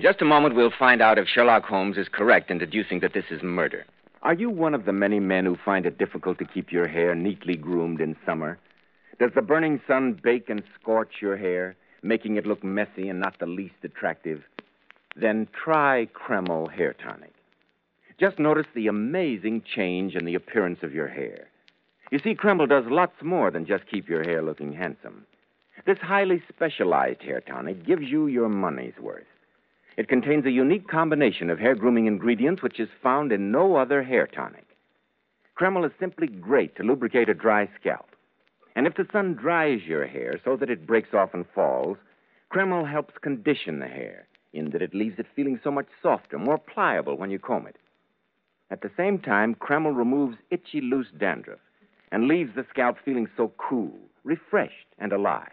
In 0.00 0.04
just 0.04 0.22
a 0.22 0.24
moment, 0.24 0.54
we'll 0.54 0.72
find 0.78 1.02
out 1.02 1.18
if 1.18 1.28
Sherlock 1.28 1.66
Holmes 1.66 1.98
is 1.98 2.08
correct 2.10 2.50
in 2.50 2.56
deducing 2.56 3.00
that 3.00 3.12
this 3.12 3.26
is 3.30 3.42
murder. 3.42 3.84
Are 4.22 4.32
you 4.32 4.48
one 4.48 4.72
of 4.72 4.86
the 4.86 4.94
many 4.94 5.20
men 5.20 5.44
who 5.44 5.58
find 5.62 5.84
it 5.84 5.98
difficult 5.98 6.38
to 6.38 6.46
keep 6.46 6.72
your 6.72 6.88
hair 6.88 7.14
neatly 7.14 7.54
groomed 7.54 8.00
in 8.00 8.16
summer? 8.24 8.58
Does 9.18 9.32
the 9.34 9.42
burning 9.42 9.78
sun 9.86 10.18
bake 10.24 10.48
and 10.48 10.62
scorch 10.80 11.16
your 11.20 11.36
hair, 11.36 11.76
making 12.02 12.36
it 12.36 12.46
look 12.46 12.64
messy 12.64 13.10
and 13.10 13.20
not 13.20 13.38
the 13.38 13.44
least 13.44 13.74
attractive? 13.84 14.42
Then 15.16 15.46
try 15.52 16.08
Kreml 16.14 16.72
Hair 16.72 16.94
Tonic. 16.94 17.34
Just 18.18 18.38
notice 18.38 18.68
the 18.74 18.86
amazing 18.86 19.64
change 19.76 20.14
in 20.14 20.24
the 20.24 20.34
appearance 20.34 20.78
of 20.82 20.94
your 20.94 21.08
hair. 21.08 21.48
You 22.10 22.20
see, 22.20 22.34
Kreml 22.34 22.70
does 22.70 22.84
lots 22.88 23.22
more 23.22 23.50
than 23.50 23.66
just 23.66 23.86
keep 23.86 24.08
your 24.08 24.22
hair 24.22 24.40
looking 24.40 24.72
handsome. 24.72 25.26
This 25.84 25.98
highly 25.98 26.42
specialized 26.48 27.20
hair 27.20 27.42
tonic 27.42 27.84
gives 27.84 28.04
you 28.04 28.28
your 28.28 28.48
money's 28.48 28.98
worth. 28.98 29.26
It 29.96 30.08
contains 30.08 30.46
a 30.46 30.50
unique 30.50 30.88
combination 30.88 31.50
of 31.50 31.58
hair 31.58 31.74
grooming 31.74 32.06
ingredients 32.06 32.62
which 32.62 32.80
is 32.80 32.88
found 33.02 33.32
in 33.32 33.50
no 33.50 33.76
other 33.76 34.02
hair 34.02 34.26
tonic. 34.26 34.66
Kreml 35.58 35.84
is 35.84 35.92
simply 36.00 36.26
great 36.26 36.76
to 36.76 36.82
lubricate 36.82 37.28
a 37.28 37.34
dry 37.34 37.68
scalp. 37.78 38.06
And 38.74 38.86
if 38.86 38.94
the 38.94 39.06
sun 39.12 39.34
dries 39.34 39.82
your 39.84 40.06
hair 40.06 40.40
so 40.44 40.56
that 40.56 40.70
it 40.70 40.86
breaks 40.86 41.12
off 41.12 41.34
and 41.34 41.44
falls, 41.54 41.98
Kreml 42.52 42.90
helps 42.90 43.18
condition 43.18 43.78
the 43.78 43.86
hair 43.86 44.26
in 44.52 44.70
that 44.70 44.82
it 44.82 44.94
leaves 44.94 45.18
it 45.18 45.26
feeling 45.36 45.60
so 45.62 45.70
much 45.70 45.86
softer, 46.02 46.38
more 46.38 46.58
pliable 46.58 47.16
when 47.16 47.30
you 47.30 47.38
comb 47.38 47.66
it. 47.66 47.76
At 48.70 48.82
the 48.82 48.90
same 48.96 49.18
time, 49.18 49.54
Kreml 49.54 49.96
removes 49.96 50.36
itchy, 50.50 50.80
loose 50.80 51.08
dandruff 51.18 51.60
and 52.12 52.26
leaves 52.26 52.50
the 52.54 52.66
scalp 52.70 52.96
feeling 53.04 53.28
so 53.36 53.52
cool, 53.56 53.92
refreshed, 54.24 54.86
and 54.98 55.12
alive. 55.12 55.52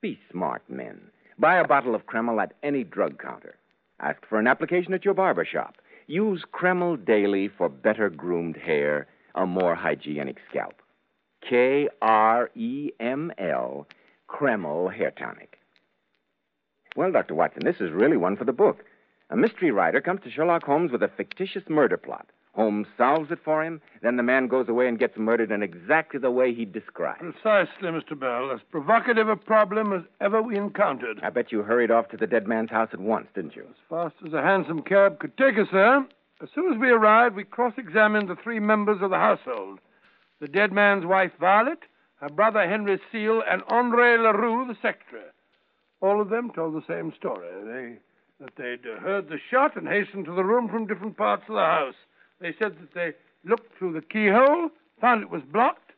Be 0.00 0.18
smart, 0.30 0.62
men. 0.68 1.00
Buy 1.38 1.58
a 1.58 1.66
bottle 1.66 1.94
of 1.94 2.06
Kreml 2.06 2.42
at 2.42 2.54
any 2.64 2.82
drug 2.82 3.20
counter. 3.20 3.54
Ask 4.00 4.26
for 4.28 4.40
an 4.40 4.48
application 4.48 4.92
at 4.92 5.04
your 5.04 5.14
barber 5.14 5.44
shop. 5.44 5.76
Use 6.08 6.44
Kreml 6.52 7.04
daily 7.04 7.48
for 7.48 7.68
better 7.68 8.10
groomed 8.10 8.56
hair, 8.56 9.06
a 9.36 9.46
more 9.46 9.76
hygienic 9.76 10.38
scalp. 10.50 10.82
K 11.48 11.88
R 12.02 12.50
E 12.56 12.90
M 12.98 13.30
L, 13.38 13.86
Kreml 14.28 14.92
Hair 14.92 15.12
Tonic. 15.12 15.58
Well, 16.96 17.12
Dr. 17.12 17.36
Watson, 17.36 17.62
this 17.64 17.80
is 17.80 17.92
really 17.92 18.16
one 18.16 18.36
for 18.36 18.44
the 18.44 18.52
book. 18.52 18.84
A 19.30 19.36
mystery 19.36 19.70
writer 19.70 20.00
comes 20.00 20.22
to 20.24 20.30
Sherlock 20.30 20.64
Holmes 20.64 20.90
with 20.90 21.02
a 21.02 21.10
fictitious 21.16 21.62
murder 21.68 21.96
plot. 21.96 22.26
Holmes 22.58 22.88
solves 22.96 23.30
it 23.30 23.38
for 23.44 23.62
him, 23.62 23.80
then 24.02 24.16
the 24.16 24.24
man 24.24 24.48
goes 24.48 24.68
away 24.68 24.88
and 24.88 24.98
gets 24.98 25.16
murdered 25.16 25.52
in 25.52 25.62
exactly 25.62 26.18
the 26.18 26.32
way 26.32 26.52
he 26.52 26.64
described. 26.64 27.20
Precisely, 27.20 27.88
Mr. 27.88 28.18
Bell. 28.18 28.50
As 28.50 28.58
provocative 28.72 29.28
a 29.28 29.36
problem 29.36 29.92
as 29.92 30.02
ever 30.20 30.42
we 30.42 30.58
encountered. 30.58 31.20
I 31.22 31.30
bet 31.30 31.52
you 31.52 31.62
hurried 31.62 31.92
off 31.92 32.08
to 32.08 32.16
the 32.16 32.26
dead 32.26 32.48
man's 32.48 32.70
house 32.70 32.88
at 32.92 32.98
once, 32.98 33.28
didn't 33.32 33.54
you? 33.54 33.62
As 33.62 33.76
fast 33.88 34.16
as 34.26 34.32
a 34.32 34.42
hansom 34.42 34.82
cab 34.82 35.20
could 35.20 35.36
take 35.36 35.56
us 35.56 35.68
there. 35.72 36.04
As 36.42 36.48
soon 36.52 36.72
as 36.72 36.80
we 36.80 36.90
arrived, 36.90 37.36
we 37.36 37.44
cross 37.44 37.74
examined 37.78 38.28
the 38.28 38.34
three 38.42 38.58
members 38.58 39.02
of 39.02 39.10
the 39.10 39.18
household 39.18 39.78
the 40.40 40.48
dead 40.48 40.72
man's 40.72 41.06
wife, 41.06 41.32
Violet, 41.38 41.84
her 42.16 42.28
brother, 42.28 42.68
Henry 42.68 43.00
Seal, 43.12 43.40
and 43.48 43.62
Andre 43.68 44.16
LaRue, 44.16 44.66
the 44.66 44.74
secretary. 44.82 45.30
All 46.00 46.20
of 46.20 46.28
them 46.28 46.50
told 46.52 46.74
the 46.74 46.86
same 46.88 47.12
story. 47.16 47.48
They, 47.64 48.44
that 48.44 48.56
they'd 48.56 48.84
heard 49.00 49.28
the 49.28 49.38
shot 49.48 49.76
and 49.76 49.86
hastened 49.86 50.24
to 50.24 50.34
the 50.34 50.44
room 50.44 50.68
from 50.68 50.88
different 50.88 51.16
parts 51.16 51.44
of 51.48 51.54
the 51.54 51.60
house. 51.60 51.94
They 52.40 52.54
said 52.58 52.76
that 52.80 52.94
they 52.94 53.12
looked 53.48 53.76
through 53.78 53.92
the 53.94 54.02
keyhole, 54.02 54.70
found 55.00 55.22
it 55.22 55.30
was 55.30 55.42
blocked, 55.52 55.92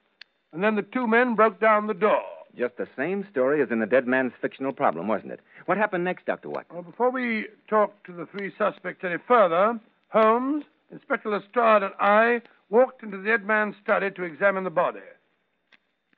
and 0.53 0.63
then 0.63 0.77
the 0.77 0.83
two 0.83 1.07
men 1.07 1.35
broke 1.35 1.61
down 1.61 1.87
the 1.87 1.95
door. 1.95 2.23
Just 2.57 2.77
the 2.77 2.89
same 2.97 3.27
story 3.31 3.63
as 3.63 3.71
in 3.71 3.79
the 3.79 3.87
dead 3.87 4.07
man's 4.07 4.33
fictional 4.41 4.73
problem, 4.73 5.07
wasn't 5.07 5.33
it? 5.33 5.41
What 5.67 5.79
happened 5.79 6.05
next, 6.05 6.27
Dr. 6.27 6.51
Watson? 6.51 6.75
Well, 6.75 6.83
before 6.83 7.11
we 7.11 7.47
talked 7.69 8.05
to 8.07 8.13
the 8.13 8.27
three 8.27 8.53
suspects 8.59 9.05
any 9.05 9.19
further, 9.29 9.79
Holmes, 10.09 10.65
Inspector 10.91 11.29
Lestrade, 11.29 11.85
and 11.85 11.93
I 12.01 12.43
walked 12.69 13.03
into 13.05 13.19
the 13.19 13.25
dead 13.25 13.47
man's 13.47 13.77
study 13.83 14.11
to 14.11 14.25
examine 14.25 14.65
the 14.65 14.71
body. 14.71 14.99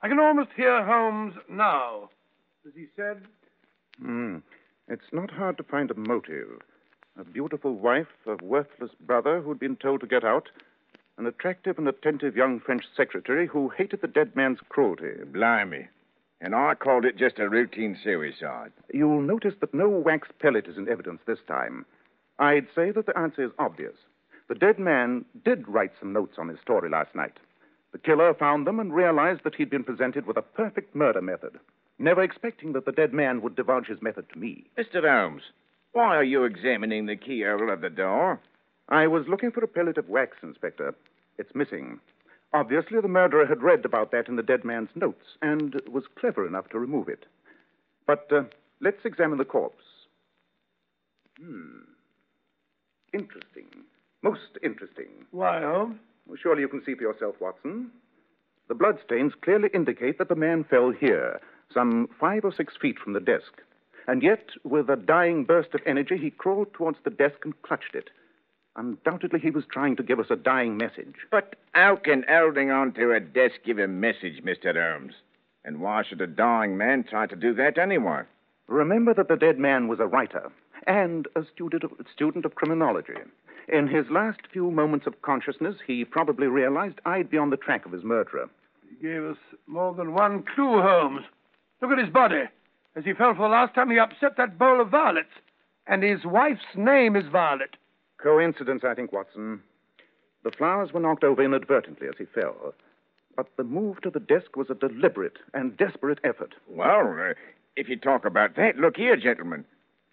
I 0.01 0.07
can 0.09 0.19
almost 0.19 0.49
hear 0.55 0.83
Holmes 0.83 1.35
now. 1.49 2.09
As 2.65 2.73
he 2.75 2.87
said, 2.95 3.21
Hmm. 4.01 4.37
It's 4.87 5.13
not 5.13 5.29
hard 5.31 5.57
to 5.57 5.63
find 5.63 5.91
a 5.91 5.95
motive. 5.95 6.59
A 7.15 7.23
beautiful 7.23 7.75
wife, 7.75 8.07
a 8.25 8.43
worthless 8.43 8.89
brother 8.99 9.39
who'd 9.39 9.59
been 9.59 9.75
told 9.75 10.01
to 10.01 10.07
get 10.07 10.23
out, 10.23 10.49
an 11.19 11.27
attractive 11.27 11.77
and 11.77 11.87
attentive 11.87 12.35
young 12.35 12.59
French 12.59 12.85
secretary 12.97 13.45
who 13.45 13.69
hated 13.69 14.01
the 14.01 14.07
dead 14.07 14.35
man's 14.35 14.59
cruelty. 14.69 15.23
Blimey. 15.25 15.89
And 16.41 16.55
I 16.55 16.73
called 16.73 17.05
it 17.05 17.15
just 17.15 17.37
a 17.37 17.47
routine 17.47 17.95
suicide. 18.03 18.71
You'll 18.91 19.21
notice 19.21 19.53
that 19.61 19.75
no 19.75 19.87
wax 19.87 20.29
pellet 20.39 20.65
is 20.67 20.75
in 20.75 20.89
evidence 20.89 21.21
this 21.27 21.37
time. 21.47 21.85
I'd 22.39 22.67
say 22.73 22.89
that 22.89 23.05
the 23.05 23.17
answer 23.17 23.43
is 23.43 23.51
obvious. 23.59 23.95
The 24.49 24.55
dead 24.55 24.79
man 24.79 25.23
did 25.45 25.67
write 25.67 25.93
some 25.99 26.13
notes 26.13 26.39
on 26.39 26.47
his 26.47 26.59
story 26.61 26.89
last 26.89 27.13
night. 27.13 27.37
The 27.91 27.99
killer 27.99 28.33
found 28.33 28.65
them 28.65 28.79
and 28.79 28.91
realized 28.91 29.43
that 29.43 29.53
he'd 29.55 29.69
been 29.69 29.83
presented 29.83 30.25
with 30.25 30.37
a 30.37 30.41
perfect 30.41 30.95
murder 30.95 31.21
method, 31.21 31.59
never 31.99 32.23
expecting 32.23 32.73
that 32.73 32.85
the 32.85 32.91
dead 32.91 33.13
man 33.13 33.43
would 33.43 33.55
divulge 33.55 33.85
his 33.85 34.01
method 34.01 34.25
to 34.33 34.39
me. 34.39 34.65
Mr. 34.75 35.07
Holmes, 35.07 35.43
why 35.93 36.15
are 36.15 36.23
you 36.23 36.43
examining 36.43 37.05
the 37.05 37.15
keyhole 37.15 37.71
of 37.71 37.81
the 37.81 37.89
door? 37.89 38.39
I 38.89 39.07
was 39.07 39.27
looking 39.27 39.51
for 39.51 39.63
a 39.63 39.67
pellet 39.67 39.97
of 39.97 40.09
wax, 40.09 40.37
Inspector. 40.43 40.93
It's 41.37 41.55
missing. 41.55 41.99
Obviously, 42.53 42.99
the 43.01 43.07
murderer 43.07 43.45
had 43.45 43.63
read 43.63 43.85
about 43.85 44.11
that 44.11 44.27
in 44.27 44.35
the 44.35 44.43
dead 44.43 44.63
man's 44.63 44.89
notes 44.95 45.25
and 45.41 45.81
was 45.89 46.03
clever 46.19 46.45
enough 46.45 46.69
to 46.69 46.79
remove 46.79 47.09
it. 47.09 47.25
But 48.05 48.27
uh, 48.31 48.43
let's 48.81 49.05
examine 49.05 49.37
the 49.37 49.45
corpse. 49.45 49.83
Hmm. 51.39 51.81
Interesting. 53.13 53.65
Most 54.21 54.57
interesting. 54.61 55.25
Why, 55.31 55.61
Holmes? 55.61 55.97
Well, 56.27 56.37
surely 56.41 56.61
you 56.61 56.67
can 56.67 56.83
see 56.85 56.95
for 56.95 57.01
yourself, 57.01 57.35
Watson. 57.39 57.91
The 58.67 58.75
bloodstains 58.75 59.33
clearly 59.41 59.69
indicate 59.73 60.17
that 60.19 60.29
the 60.29 60.35
man 60.35 60.63
fell 60.63 60.91
here, 60.91 61.39
some 61.73 62.07
five 62.19 62.45
or 62.45 62.53
six 62.53 62.75
feet 62.81 62.97
from 62.97 63.13
the 63.13 63.19
desk. 63.19 63.61
And 64.07 64.21
yet, 64.21 64.49
with 64.63 64.89
a 64.89 64.95
dying 64.95 65.45
burst 65.45 65.73
of 65.73 65.81
energy, 65.85 66.17
he 66.17 66.29
crawled 66.29 66.73
towards 66.73 66.97
the 67.03 67.09
desk 67.09 67.37
and 67.43 67.59
clutched 67.61 67.95
it. 67.95 68.09
Undoubtedly, 68.75 69.39
he 69.39 69.51
was 69.51 69.65
trying 69.71 69.95
to 69.97 70.03
give 70.03 70.19
us 70.19 70.31
a 70.31 70.35
dying 70.35 70.77
message. 70.77 71.15
But 71.31 71.55
how 71.73 71.95
can 71.95 72.25
holding 72.27 72.71
on 72.71 72.93
to 72.93 73.11
a 73.11 73.19
desk 73.19 73.55
give 73.65 73.77
a 73.77 73.87
message, 73.87 74.43
Mr. 74.43 74.73
Holmes? 74.73 75.13
And 75.63 75.79
why 75.79 76.03
should 76.03 76.21
a 76.21 76.27
dying 76.27 76.77
man 76.77 77.03
try 77.03 77.27
to 77.27 77.35
do 77.35 77.53
that 77.53 77.77
anyway? 77.77 78.23
Remember 78.67 79.13
that 79.13 79.27
the 79.27 79.35
dead 79.35 79.59
man 79.59 79.87
was 79.87 79.99
a 79.99 80.07
writer 80.07 80.51
and 80.87 81.27
a 81.35 81.43
student 81.53 81.83
of, 81.83 81.91
student 82.13 82.45
of 82.45 82.55
criminology. 82.55 83.13
In 83.67 83.87
his 83.87 84.05
last 84.09 84.41
few 84.51 84.71
moments 84.71 85.07
of 85.07 85.21
consciousness, 85.21 85.75
he 85.85 86.03
probably 86.03 86.47
realized 86.47 86.99
I'd 87.05 87.29
be 87.29 87.37
on 87.37 87.49
the 87.49 87.57
track 87.57 87.85
of 87.85 87.91
his 87.91 88.03
murderer. 88.03 88.49
He 88.89 89.07
gave 89.07 89.23
us 89.23 89.37
more 89.67 89.93
than 89.93 90.13
one 90.13 90.43
clue, 90.43 90.81
Holmes. 90.81 91.25
Look 91.81 91.91
at 91.91 92.03
his 92.03 92.13
body. 92.13 92.43
As 92.95 93.03
he 93.05 93.13
fell 93.13 93.33
for 93.33 93.43
the 93.43 93.47
last 93.47 93.73
time, 93.73 93.89
he 93.89 93.97
upset 93.97 94.37
that 94.37 94.57
bowl 94.57 94.79
of 94.79 94.89
violets. 94.89 95.29
And 95.87 96.03
his 96.03 96.23
wife's 96.25 96.61
name 96.75 97.15
is 97.15 97.25
Violet. 97.31 97.75
Coincidence, 98.21 98.83
I 98.85 98.93
think, 98.93 99.11
Watson. 99.11 99.61
The 100.43 100.51
flowers 100.51 100.93
were 100.93 100.99
knocked 100.99 101.23
over 101.23 101.43
inadvertently 101.43 102.07
as 102.07 102.15
he 102.17 102.25
fell. 102.25 102.73
But 103.35 103.47
the 103.57 103.63
move 103.63 104.01
to 104.01 104.09
the 104.09 104.19
desk 104.19 104.55
was 104.55 104.69
a 104.69 104.75
deliberate 104.75 105.37
and 105.53 105.75
desperate 105.75 106.19
effort. 106.23 106.53
Well, 106.67 107.17
uh, 107.19 107.33
if 107.75 107.89
you 107.89 107.97
talk 107.97 108.25
about 108.25 108.55
that, 108.55 108.77
look 108.77 108.95
here, 108.97 109.17
gentlemen. 109.17 109.65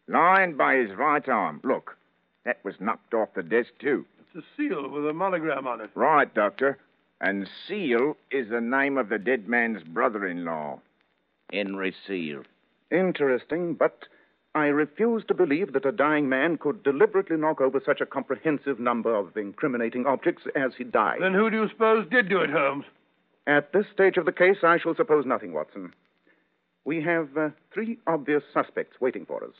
Lying 0.08 0.56
by 0.56 0.76
his 0.76 0.90
right 0.96 1.28
arm. 1.28 1.60
Look, 1.62 1.96
that 2.44 2.64
was 2.64 2.74
knocked 2.80 3.14
off 3.14 3.34
the 3.34 3.42
desk, 3.42 3.70
too. 3.78 4.06
It's 4.34 4.44
a 4.44 4.56
seal 4.56 4.88
with 4.88 5.06
a 5.06 5.12
monogram 5.12 5.66
on 5.66 5.80
it. 5.80 5.90
Right, 5.94 6.32
Doctor. 6.34 6.78
And 7.20 7.48
Seal 7.68 8.16
is 8.30 8.48
the 8.48 8.62
name 8.62 8.96
of 8.96 9.10
the 9.10 9.18
dead 9.18 9.46
man's 9.46 9.82
brother 9.82 10.26
in 10.26 10.46
law. 10.46 10.80
Henry 11.52 11.94
Seal. 12.06 12.42
Interesting, 12.90 13.74
but 13.74 14.04
I 14.54 14.66
refuse 14.66 15.22
to 15.28 15.34
believe 15.34 15.72
that 15.72 15.86
a 15.86 15.92
dying 15.92 16.28
man 16.28 16.58
could 16.58 16.82
deliberately 16.82 17.36
knock 17.36 17.60
over 17.60 17.80
such 17.84 18.00
a 18.00 18.06
comprehensive 18.06 18.80
number 18.80 19.14
of 19.14 19.36
incriminating 19.36 20.06
objects 20.06 20.42
as 20.56 20.72
he 20.76 20.84
died. 20.84 21.18
Then 21.20 21.34
who 21.34 21.50
do 21.50 21.62
you 21.62 21.68
suppose 21.68 22.06
did 22.10 22.28
do 22.28 22.40
it, 22.40 22.50
Holmes? 22.50 22.84
At 23.46 23.72
this 23.72 23.86
stage 23.92 24.16
of 24.16 24.26
the 24.26 24.32
case, 24.32 24.58
I 24.62 24.78
shall 24.78 24.94
suppose 24.94 25.24
nothing, 25.24 25.52
Watson. 25.52 25.92
We 26.84 27.02
have 27.02 27.36
uh, 27.36 27.50
three 27.72 27.98
obvious 28.06 28.42
suspects 28.52 29.00
waiting 29.00 29.24
for 29.24 29.44
us. 29.44 29.54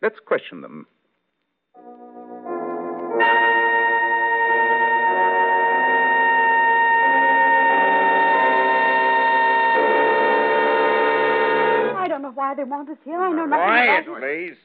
Let's 0.00 0.18
question 0.24 0.62
them. 0.62 0.86
They 12.64 12.70
want 12.70 12.88
us 12.88 12.96
here. 13.04 13.20
I 13.20 13.30
know 13.30 13.46
nothing 13.46 13.48
Quiet, 13.64 14.08
about 14.08 14.22
it. 14.22 14.48
please. 14.48 14.56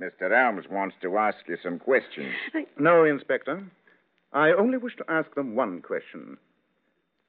Mr. 0.00 0.30
Elms 0.32 0.66
wants 0.70 0.94
to 1.02 1.16
ask 1.18 1.38
you 1.48 1.56
some 1.62 1.78
questions. 1.78 2.32
No, 2.78 3.04
Inspector. 3.04 3.62
I 4.32 4.50
only 4.52 4.78
wish 4.78 4.94
to 4.96 5.04
ask 5.10 5.34
them 5.34 5.56
one 5.56 5.80
question. 5.80 6.36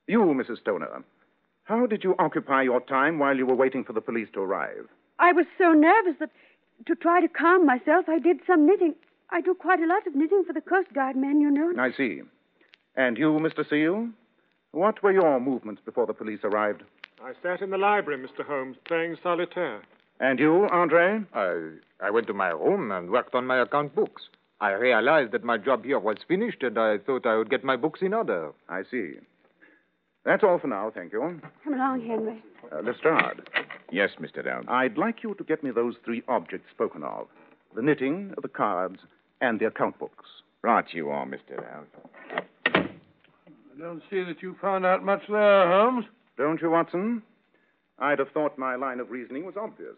You, 0.08 0.20
Mrs. 0.20 0.60
Stoner, 0.60 1.04
how 1.64 1.86
did 1.86 2.04
you 2.04 2.16
occupy 2.20 2.64
your 2.64 2.82
time 2.82 3.20
while 3.20 3.38
you 3.38 3.46
were 3.46 3.56
waiting 3.56 3.84
for 3.84 3.94
the 3.94 4.02
police 4.02 4.28
to 4.34 4.42
arrive? 4.42 4.88
I 5.18 5.32
was 5.32 5.46
so 5.58 5.72
nervous 5.72 6.16
that 6.20 6.30
to 6.88 6.96
try 6.96 7.22
to 7.22 7.28
calm 7.28 7.66
myself, 7.66 8.06
I 8.10 8.20
did 8.20 8.40
some 8.46 8.66
knitting. 8.66 8.96
I 9.32 9.42
do 9.42 9.54
quite 9.54 9.80
a 9.80 9.86
lot 9.88 10.06
of 10.08 10.16
knitting 10.16 10.44
for 10.46 10.54
the 10.54 10.62
Coast 10.62 10.94
Guard 10.94 11.16
men, 11.16 11.40
you 11.42 11.50
know. 11.52 11.72
I 11.82 11.92
see. 11.96 12.22
And 12.96 13.18
you, 13.18 13.32
Mr. 13.40 13.68
Seal? 13.70 14.10
What 14.72 15.02
were 15.02 15.12
your 15.12 15.40
movements 15.40 15.82
before 15.86 16.06
the 16.06 16.14
police 16.14 16.40
arrived? 16.44 16.84
I 17.24 17.34
sat 17.44 17.62
in 17.62 17.70
the 17.70 17.78
library, 17.78 18.26
Mr. 18.26 18.46
Holmes, 18.46 18.78
playing 18.86 19.18
solitaire. 19.22 19.82
And 20.20 20.40
you, 20.40 20.68
Andre? 20.72 21.22
I, 21.34 21.72
I 22.02 22.10
went 22.12 22.28
to 22.28 22.34
my 22.34 22.50
room 22.50 22.92
and 22.92 23.10
worked 23.10 23.36
on 23.36 23.46
my 23.46 23.62
account 23.62 23.96
books. 23.96 24.24
I 24.62 24.72
realized 24.72 25.32
that 25.32 25.44
my 25.44 25.58
job 25.58 25.86
here 25.86 26.00
was 26.00 26.18
finished, 26.28 26.64
and 26.64 26.78
I 26.78 26.98
thought 26.98 27.26
I 27.26 27.38
would 27.38 27.50
get 27.50 27.64
my 27.64 27.76
books 27.76 28.02
in 28.02 28.14
order. 28.14 28.52
I 28.68 28.84
see. 28.90 29.14
That's 30.26 30.44
all 30.44 30.60
for 30.60 30.68
now, 30.68 30.92
thank 30.94 31.14
you. 31.14 31.42
Come 31.64 31.74
along, 31.74 32.06
Henry. 32.06 32.44
Uh, 32.72 32.82
Lestrade, 32.82 33.42
Yes, 33.92 34.12
Mr. 34.20 34.46
Elms. 34.46 34.68
I'd 34.70 34.98
like 34.98 35.24
you 35.24 35.34
to 35.36 35.44
get 35.44 35.64
me 35.64 35.72
those 35.72 35.96
three 36.06 36.24
objects 36.28 36.70
spoken 36.72 37.04
of 37.04 37.28
the 37.76 37.82
knitting, 37.82 38.34
the 38.42 38.48
cards, 38.48 39.00
and 39.42 39.60
the 39.60 39.66
account 39.66 39.98
books. 40.00 40.26
Right 40.62 40.86
you 40.92 41.10
are, 41.10 41.26
Mr. 41.26 41.64
Elms. 41.74 41.90
I 42.76 43.80
don't 43.80 44.02
see 44.10 44.24
that 44.24 44.42
you 44.42 44.56
found 44.62 44.86
out 44.86 45.04
much 45.04 45.22
there, 45.30 45.68
Holmes. 45.68 46.06
Don't 46.40 46.62
you, 46.62 46.72
Watson? 46.72 47.22
I'd 48.00 48.20
have 48.20 48.30
thought 48.34 48.58
my 48.58 48.76
line 48.76 49.02
of 49.02 49.12
reasoning 49.12 49.46
was 49.46 49.56
obvious. 49.58 49.98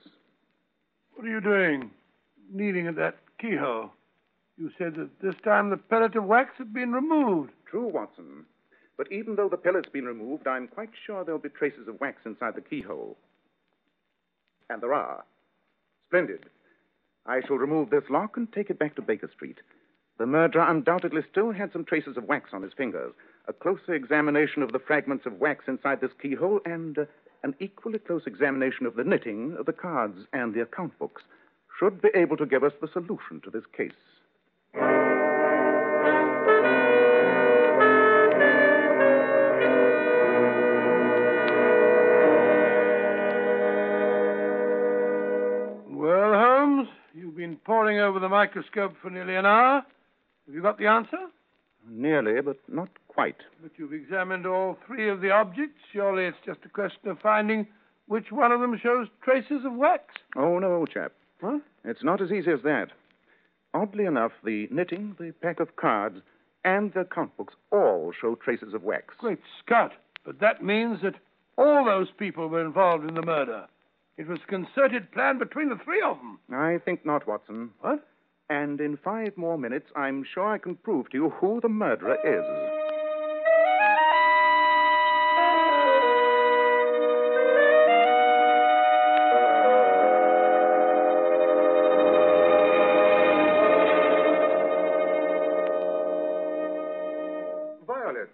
What 1.14 1.28
are 1.28 1.30
you 1.30 1.40
doing? 1.40 1.92
Kneading 2.52 2.88
at 2.88 2.96
that 2.96 3.18
keyhole. 3.40 3.92
You 4.58 4.72
said 4.76 4.96
that 4.96 5.12
this 5.22 5.36
time 5.44 5.70
the 5.70 5.78
pellet 5.78 6.16
of 6.16 6.24
wax 6.24 6.50
had 6.58 6.74
been 6.74 6.94
removed. 6.94 7.52
True, 7.70 7.88
Watson. 7.88 8.46
But 8.98 9.12
even 9.12 9.36
though 9.36 9.50
the 9.50 9.58
pellet's 9.58 9.90
been 9.90 10.06
removed, 10.06 10.48
I'm 10.48 10.68
quite 10.68 10.90
sure 11.06 11.24
there'll 11.24 11.40
be 11.40 11.50
traces 11.50 11.88
of 11.88 12.02
wax 12.02 12.22
inside 12.26 12.56
the 12.56 12.62
keyhole. 12.62 13.18
And 14.68 14.82
there 14.82 14.96
are. 14.96 15.24
Splendid. 16.08 16.48
I 17.28 17.42
shall 17.46 17.58
remove 17.58 17.92
this 17.92 18.10
lock 18.10 18.36
and 18.36 18.52
take 18.52 18.72
it 18.72 18.80
back 18.80 18.96
to 18.96 19.04
Baker 19.04 19.30
Street. 19.36 19.60
The 20.22 20.28
murderer 20.28 20.70
undoubtedly 20.70 21.24
still 21.32 21.52
had 21.52 21.74
some 21.74 21.84
traces 21.84 22.16
of 22.16 22.26
wax 22.26 22.52
on 22.54 22.62
his 22.62 22.74
fingers. 22.74 23.12
A 23.48 23.54
closer 23.54 23.96
examination 23.96 24.62
of 24.62 24.72
the 24.72 24.78
fragments 24.78 25.26
of 25.26 25.40
wax 25.40 25.66
inside 25.68 26.00
this 26.00 26.12
keyhole 26.22 26.60
and 26.64 26.96
uh, 26.96 27.06
an 27.42 27.56
equally 27.60 27.98
close 27.98 28.22
examination 28.28 28.86
of 28.86 28.94
the 28.94 29.04
knitting, 29.04 29.58
the 29.66 29.74
cards, 29.74 30.20
and 30.32 30.54
the 30.54 30.62
account 30.62 31.00
books 31.00 31.24
should 31.80 32.04
be 32.04 32.10
able 32.14 32.38
to 32.38 32.46
give 32.46 32.64
us 32.64 32.72
the 32.80 32.88
solution 32.94 33.42
to 33.44 33.50
this 33.50 33.64
case. 33.76 33.94
Well, 45.90 46.34
Holmes, 46.36 46.90
you've 47.16 47.36
been 47.36 47.58
poring 47.66 47.98
over 47.98 48.20
the 48.20 48.30
microscope 48.30 48.94
for 49.02 49.10
nearly 49.10 49.36
an 49.36 49.48
hour. 49.48 49.84
Have 50.46 50.56
you 50.56 50.62
got 50.62 50.78
the 50.78 50.88
answer? 50.88 51.18
Nearly, 51.88 52.42
but 52.42 52.58
not 52.68 52.90
quite. 53.08 53.38
But 53.62 53.72
you've 53.78 53.94
examined 53.94 54.46
all 54.46 54.78
three 54.86 55.10
of 55.10 55.22
the 55.22 55.32
objects. 55.32 55.80
Surely 55.92 56.26
it's 56.26 56.38
just 56.46 56.60
a 56.66 56.70
question 56.70 57.10
of 57.10 57.20
finding 57.20 57.68
which 58.08 58.32
one 58.32 58.52
of 58.52 58.62
them 58.62 58.80
shows 58.82 59.08
traces 59.24 59.66
of 59.66 59.74
wax. 59.74 60.04
Oh, 60.36 60.60
no, 60.60 60.74
old 60.74 60.92
chap. 60.92 61.14
Huh? 61.42 61.60
It's 61.86 62.04
not 62.04 62.22
as 62.22 62.32
easy 62.32 62.52
as 62.52 62.62
that. 62.64 62.90
Oddly 63.74 64.06
enough, 64.06 64.34
the 64.44 64.68
knitting, 64.70 65.16
the 65.20 65.32
pack 65.42 65.60
of 65.60 65.76
cards, 65.76 66.20
and 66.64 66.94
the 66.94 67.02
account 67.02 67.36
books 67.38 67.56
all 67.72 68.12
show 68.20 68.36
traces 68.36 68.74
of 68.74 68.84
wax. 68.84 69.16
Great 69.18 69.40
Scott. 69.64 69.94
But 70.24 70.40
that 70.40 70.64
means 70.64 71.02
that 71.02 71.16
all 71.58 71.86
those 71.86 72.10
people 72.18 72.48
were 72.48 72.64
involved 72.64 73.08
in 73.08 73.16
the 73.16 73.22
murder. 73.22 73.66
It 74.18 74.28
was 74.28 74.40
a 74.44 74.48
concerted 74.48 75.12
plan 75.12 75.40
between 75.40 75.70
the 75.70 75.80
three 75.84 76.02
of 76.02 76.18
them. 76.18 76.38
I 76.54 76.78
think 76.84 77.06
not, 77.06 77.28
Watson. 77.28 77.72
What? 77.80 78.06
And 78.52 78.82
in 78.82 78.98
five 78.98 79.38
more 79.38 79.58
minutes, 79.58 79.86
I'm 79.96 80.26
sure 80.34 80.46
I 80.46 80.58
can 80.58 80.76
prove 80.76 81.10
to 81.12 81.18
you 81.18 81.30
who 81.30 81.62
the 81.62 81.70
murderer 81.70 82.16
is. 82.16 82.44
Violet. 97.88 98.30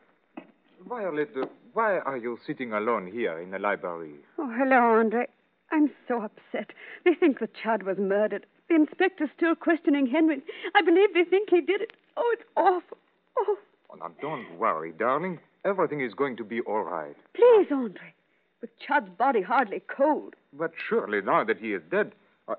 Violet, 0.90 1.30
uh, 1.40 1.46
why 1.74 2.00
are 2.00 2.18
you 2.18 2.40
sitting 2.48 2.74
alone 2.74 3.06
here 3.06 3.38
in 3.38 3.52
the 3.52 3.60
library? 3.60 4.16
Oh, 4.40 4.52
hello, 4.58 4.78
Andre. 5.00 5.28
I'm 5.72 5.92
so 6.08 6.24
upset. 6.24 6.72
They 7.06 7.14
think 7.14 7.40
that 7.40 7.52
Chad 7.54 7.84
was 7.84 8.00
murdered. 8.00 8.48
The 8.70 8.76
inspector's 8.76 9.30
still 9.36 9.56
questioning 9.56 10.08
Henry. 10.08 10.42
I 10.76 10.82
believe 10.82 11.14
they 11.14 11.24
think 11.24 11.50
he 11.50 11.62
did 11.62 11.82
it. 11.82 11.92
Oh, 12.18 12.30
it's 12.34 12.48
awful. 12.56 12.98
Oh, 13.38 13.58
Oh, 13.90 13.96
now, 13.96 14.12
don't 14.22 14.58
worry, 14.60 14.92
darling. 14.92 15.40
Everything 15.64 16.02
is 16.02 16.14
going 16.14 16.36
to 16.38 16.44
be 16.44 16.60
all 16.62 16.82
right. 16.84 17.16
please, 17.34 17.68
Andre. 17.72 18.14
With 18.60 18.78
Chad's 18.80 19.10
body 19.18 19.42
hardly 19.42 19.82
cold. 19.88 20.36
But 20.52 20.72
surely, 20.90 21.22
now 21.22 21.46
that 21.46 21.58
he 21.60 21.72
is 21.74 21.82
dead, 21.90 22.12
uh, 22.50 22.56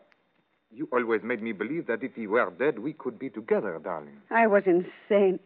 you 0.73 0.89
always 0.91 1.23
made 1.23 1.43
me 1.43 1.53
believe 1.53 1.87
that 1.89 2.03
if 2.03 2.15
he 2.15 2.27
were 2.27 2.51
dead, 2.59 2.79
we 2.79 2.95
could 2.95 3.19
be 3.19 3.29
together, 3.29 3.79
darling. 3.83 4.17
I 4.31 4.47
was 4.47 4.63
insane. 4.65 5.39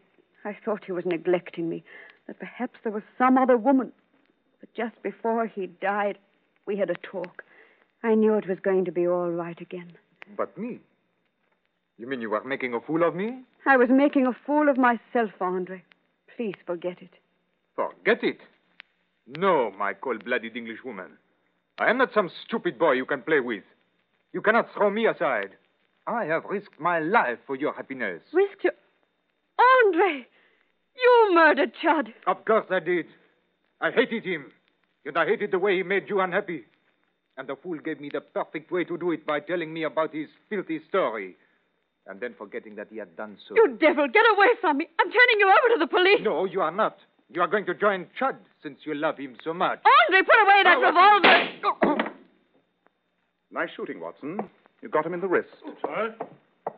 I 0.44 0.56
thought 0.64 0.84
he 0.84 0.92
was 0.92 1.04
neglecting 1.06 1.68
me, 1.68 1.82
that 2.28 2.38
perhaps 2.38 2.78
there 2.84 2.92
was 2.92 3.02
some 3.18 3.36
other 3.38 3.56
woman. 3.56 3.90
But 4.60 4.72
just 4.74 5.02
before 5.02 5.46
he 5.46 5.66
died, 5.66 6.18
we 6.66 6.76
had 6.76 6.90
a 6.90 6.94
talk. 7.02 7.42
I 8.04 8.14
knew 8.14 8.34
it 8.34 8.48
was 8.48 8.58
going 8.60 8.84
to 8.84 8.92
be 8.92 9.06
all 9.08 9.30
right 9.30 9.60
again. 9.60 9.92
But 10.36 10.56
me? 10.56 10.80
You 11.98 12.06
mean 12.06 12.20
you 12.20 12.30
were 12.30 12.44
making 12.44 12.74
a 12.74 12.80
fool 12.80 13.06
of 13.06 13.14
me? 13.14 13.42
I 13.66 13.76
was 13.76 13.88
making 13.90 14.26
a 14.26 14.36
fool 14.46 14.68
of 14.68 14.76
myself, 14.76 15.30
Andre. 15.40 15.82
Please 16.36 16.56
forget 16.66 17.00
it. 17.00 17.10
Forget 17.76 18.22
it. 18.24 18.38
No, 19.26 19.70
my 19.78 19.92
cold 19.92 20.24
blooded 20.24 20.56
Englishwoman. 20.56 21.12
I 21.78 21.90
am 21.90 21.98
not 21.98 22.12
some 22.14 22.30
stupid 22.44 22.78
boy 22.78 22.92
you 22.92 23.06
can 23.06 23.22
play 23.22 23.40
with. 23.40 23.62
You 24.32 24.40
cannot 24.40 24.68
throw 24.74 24.90
me 24.90 25.06
aside. 25.06 25.50
I 26.06 26.24
have 26.24 26.44
risked 26.44 26.80
my 26.80 26.98
life 26.98 27.38
for 27.46 27.54
your 27.56 27.72
happiness. 27.72 28.22
Risked 28.32 28.64
your. 28.64 28.72
Andre! 29.86 30.26
You 30.96 31.34
murdered 31.34 31.72
Chad. 31.80 32.12
Of 32.26 32.44
course 32.44 32.66
I 32.70 32.80
did. 32.80 33.06
I 33.80 33.90
hated 33.90 34.24
him. 34.24 34.52
And 35.04 35.16
I 35.16 35.26
hated 35.26 35.50
the 35.50 35.58
way 35.58 35.76
he 35.76 35.82
made 35.82 36.08
you 36.08 36.20
unhappy. 36.20 36.64
And 37.36 37.48
the 37.48 37.56
fool 37.56 37.78
gave 37.78 38.00
me 38.00 38.10
the 38.12 38.20
perfect 38.20 38.70
way 38.70 38.84
to 38.84 38.98
do 38.98 39.12
it 39.12 39.26
by 39.26 39.40
telling 39.40 39.72
me 39.72 39.84
about 39.84 40.14
his 40.14 40.28
filthy 40.50 40.80
story. 40.88 41.36
And 42.06 42.20
then 42.20 42.34
forgetting 42.36 42.74
that 42.76 42.88
he 42.90 42.98
had 42.98 43.16
done 43.16 43.38
so. 43.48 43.54
You 43.54 43.76
devil, 43.80 44.06
get 44.08 44.24
away 44.34 44.48
from 44.60 44.78
me. 44.78 44.88
I'm 44.98 45.06
turning 45.06 45.38
you 45.38 45.46
over 45.46 45.74
to 45.74 45.78
the 45.78 45.86
police. 45.86 46.20
No, 46.22 46.44
you 46.44 46.60
are 46.60 46.72
not. 46.72 46.98
You 47.32 47.40
are 47.40 47.46
going 47.46 47.64
to 47.66 47.74
join 47.74 48.06
Chud 48.20 48.36
since 48.62 48.80
you 48.84 48.94
love 48.94 49.18
him 49.18 49.36
so 49.42 49.54
much. 49.54 49.80
Andre, 50.08 50.22
put 50.22 50.42
away 50.42 50.62
that 50.64 50.76
oh, 50.78 50.82
oh. 50.84 51.80
revolver. 51.80 52.08
Nice 53.52 53.68
shooting, 53.76 54.00
Watson. 54.00 54.38
You 54.80 54.88
got 54.88 55.04
him 55.04 55.12
in 55.12 55.20
the 55.20 55.28
wrist. 55.28 55.50
Sorry. 55.82 56.10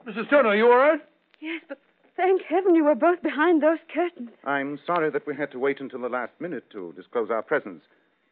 Mrs. 0.09 0.29
Turner, 0.29 0.49
are 0.49 0.57
you 0.57 0.67
all 0.67 0.77
right? 0.77 1.01
Yes, 1.40 1.62
but 1.69 1.79
thank 2.17 2.43
heaven 2.43 2.75
you 2.75 2.85
were 2.85 2.97
both 2.97 3.23
behind 3.23 3.62
those 3.62 3.79
curtains. 3.93 4.31
I'm 4.45 4.81
sorry 4.85 5.11
that 5.11 5.25
we 5.25 5.37
had 5.37 5.53
to 5.53 5.59
wait 5.61 5.81
until 5.81 6.01
the 6.01 6.09
last 6.09 6.33
minute 6.40 6.64
to 6.73 6.93
disclose 6.97 7.31
our 7.31 7.43
presence, 7.43 7.83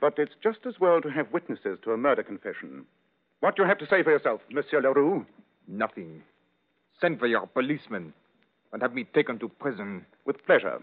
but 0.03 0.19
it's 0.19 0.35
just 0.43 0.59
as 0.67 0.75
well 0.81 1.01
to 1.01 1.09
have 1.09 1.33
witnesses 1.33 1.79
to 1.85 1.93
a 1.93 1.97
murder 1.97 2.25
confession. 2.25 2.85
What 3.39 3.55
do 3.55 3.63
you 3.63 3.69
have 3.69 3.79
to 3.79 3.87
say 3.87 4.03
for 4.03 4.11
yourself, 4.11 4.41
Monsieur 4.51 4.83
Leroux? 4.83 5.25
Nothing. 5.69 6.23
Send 7.01 7.21
for 7.21 7.29
your 7.29 7.47
policeman 7.47 8.13
and 8.73 8.83
have 8.83 8.95
me 8.95 9.05
taken 9.15 9.39
to 9.39 9.49
prison. 9.49 10.05
With 10.27 10.45
pleasure. 10.45 10.83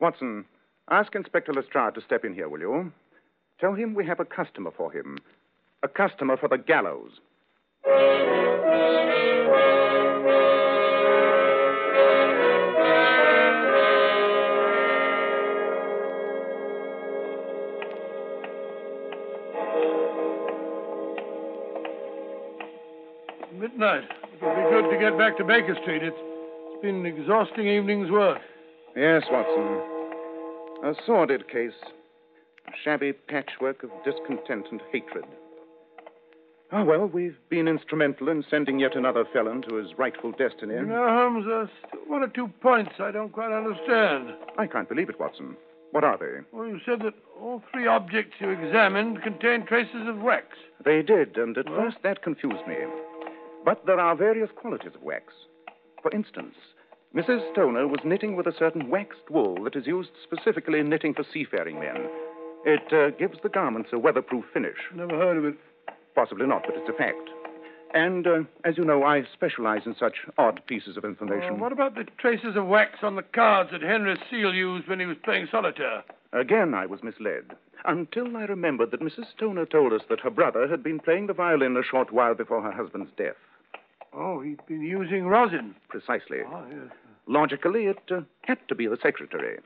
Watson, 0.00 0.44
ask 0.90 1.14
Inspector 1.14 1.52
Lestrade 1.52 1.94
to 1.94 2.00
step 2.00 2.24
in 2.24 2.34
here, 2.34 2.48
will 2.48 2.58
you? 2.60 2.92
Tell 3.60 3.74
him 3.74 3.94
we 3.94 4.04
have 4.06 4.18
a 4.18 4.24
customer 4.24 4.72
for 4.76 4.90
him. 4.90 5.18
A 5.84 5.88
customer 5.88 6.36
for 6.36 6.48
the 6.48 6.58
gallows. 6.58 7.12
Midnight. 23.68 24.04
It'll 24.36 24.54
be 24.54 24.70
good 24.70 24.90
to 24.90 24.98
get 24.98 25.18
back 25.18 25.36
to 25.38 25.44
Baker 25.44 25.76
Street. 25.82 26.02
It's, 26.02 26.16
it's 26.18 26.82
been 26.82 27.04
an 27.04 27.06
exhausting 27.06 27.66
evening's 27.66 28.10
work. 28.10 28.38
Yes, 28.96 29.24
Watson. 29.30 29.82
A 30.84 30.94
sordid 31.04 31.48
case. 31.48 31.72
A 32.66 32.70
shabby 32.82 33.12
patchwork 33.12 33.82
of 33.82 33.90
discontent 34.04 34.66
and 34.70 34.80
hatred. 34.90 35.24
Ah, 36.70 36.84
well, 36.84 37.06
we've 37.06 37.36
been 37.48 37.68
instrumental 37.68 38.28
in 38.28 38.44
sending 38.50 38.78
yet 38.78 38.94
another 38.94 39.24
felon 39.32 39.62
to 39.68 39.76
his 39.76 39.88
rightful 39.98 40.32
destiny. 40.32 40.74
You 40.74 40.86
know, 40.86 41.08
Holmes, 41.08 41.44
there's 41.46 41.68
one 42.06 42.22
or 42.22 42.28
two 42.28 42.48
points 42.62 42.92
I 43.00 43.10
don't 43.10 43.32
quite 43.32 43.52
understand. 43.52 44.34
I 44.58 44.66
can't 44.66 44.88
believe 44.88 45.08
it, 45.08 45.18
Watson. 45.20 45.56
What 45.92 46.04
are 46.04 46.18
they? 46.18 46.44
Well, 46.52 46.68
you 46.68 46.78
said 46.84 47.00
that 47.00 47.14
all 47.40 47.62
three 47.72 47.86
objects 47.86 48.34
you 48.40 48.50
examined 48.50 49.22
contained 49.22 49.66
traces 49.66 50.06
of 50.06 50.18
wax. 50.18 50.46
They 50.84 51.00
did, 51.02 51.36
and 51.38 51.56
at 51.56 51.66
first 51.66 51.96
that 52.02 52.22
confused 52.22 52.66
me. 52.66 52.76
But 53.68 53.84
there 53.84 54.00
are 54.00 54.16
various 54.16 54.48
qualities 54.56 54.94
of 54.94 55.02
wax. 55.02 55.34
For 56.00 56.10
instance, 56.12 56.54
Mrs. 57.14 57.52
Stoner 57.52 57.86
was 57.86 58.00
knitting 58.02 58.34
with 58.34 58.46
a 58.46 58.58
certain 58.58 58.88
waxed 58.88 59.28
wool 59.28 59.62
that 59.64 59.76
is 59.76 59.86
used 59.86 60.08
specifically 60.22 60.78
in 60.78 60.88
knitting 60.88 61.12
for 61.12 61.22
seafaring 61.34 61.78
men. 61.78 62.08
It 62.64 62.90
uh, 62.94 63.10
gives 63.18 63.36
the 63.42 63.50
garments 63.50 63.90
a 63.92 63.98
weatherproof 63.98 64.46
finish. 64.54 64.78
Never 64.94 65.18
heard 65.18 65.36
of 65.36 65.44
it. 65.44 65.56
Possibly 66.14 66.46
not, 66.46 66.62
but 66.64 66.76
it's 66.76 66.88
a 66.88 66.94
fact. 66.94 67.28
And, 67.92 68.26
uh, 68.26 68.38
as 68.64 68.78
you 68.78 68.86
know, 68.86 69.04
I 69.04 69.24
specialize 69.34 69.82
in 69.84 69.94
such 70.00 70.16
odd 70.38 70.62
pieces 70.66 70.96
of 70.96 71.04
information. 71.04 71.56
Uh, 71.56 71.58
what 71.58 71.72
about 71.72 71.94
the 71.94 72.06
traces 72.16 72.56
of 72.56 72.66
wax 72.68 73.00
on 73.02 73.16
the 73.16 73.22
cards 73.22 73.68
that 73.72 73.82
Henry 73.82 74.16
Seal 74.30 74.54
used 74.54 74.88
when 74.88 74.98
he 74.98 75.04
was 75.04 75.18
playing 75.22 75.46
solitaire? 75.50 76.04
Again, 76.32 76.72
I 76.72 76.86
was 76.86 77.02
misled. 77.02 77.52
Until 77.84 78.34
I 78.34 78.44
remembered 78.44 78.92
that 78.92 79.02
Mrs. 79.02 79.30
Stoner 79.36 79.66
told 79.66 79.92
us 79.92 80.02
that 80.08 80.20
her 80.20 80.30
brother 80.30 80.68
had 80.68 80.82
been 80.82 81.00
playing 81.00 81.26
the 81.26 81.34
violin 81.34 81.76
a 81.76 81.82
short 81.82 82.10
while 82.10 82.34
before 82.34 82.62
her 82.62 82.72
husband's 82.72 83.10
death. 83.18 83.36
Oh, 84.18 84.40
he'd 84.40 84.64
been 84.66 84.82
using 84.82 85.26
rosin. 85.26 85.76
Precisely. 85.88 86.38
Oh, 86.44 86.64
yes. 86.68 86.90
Logically, 87.28 87.84
it 87.84 88.02
uh, 88.10 88.22
had 88.42 88.58
to 88.68 88.74
be 88.74 88.88
the 88.88 88.98
secretary. 89.00 89.60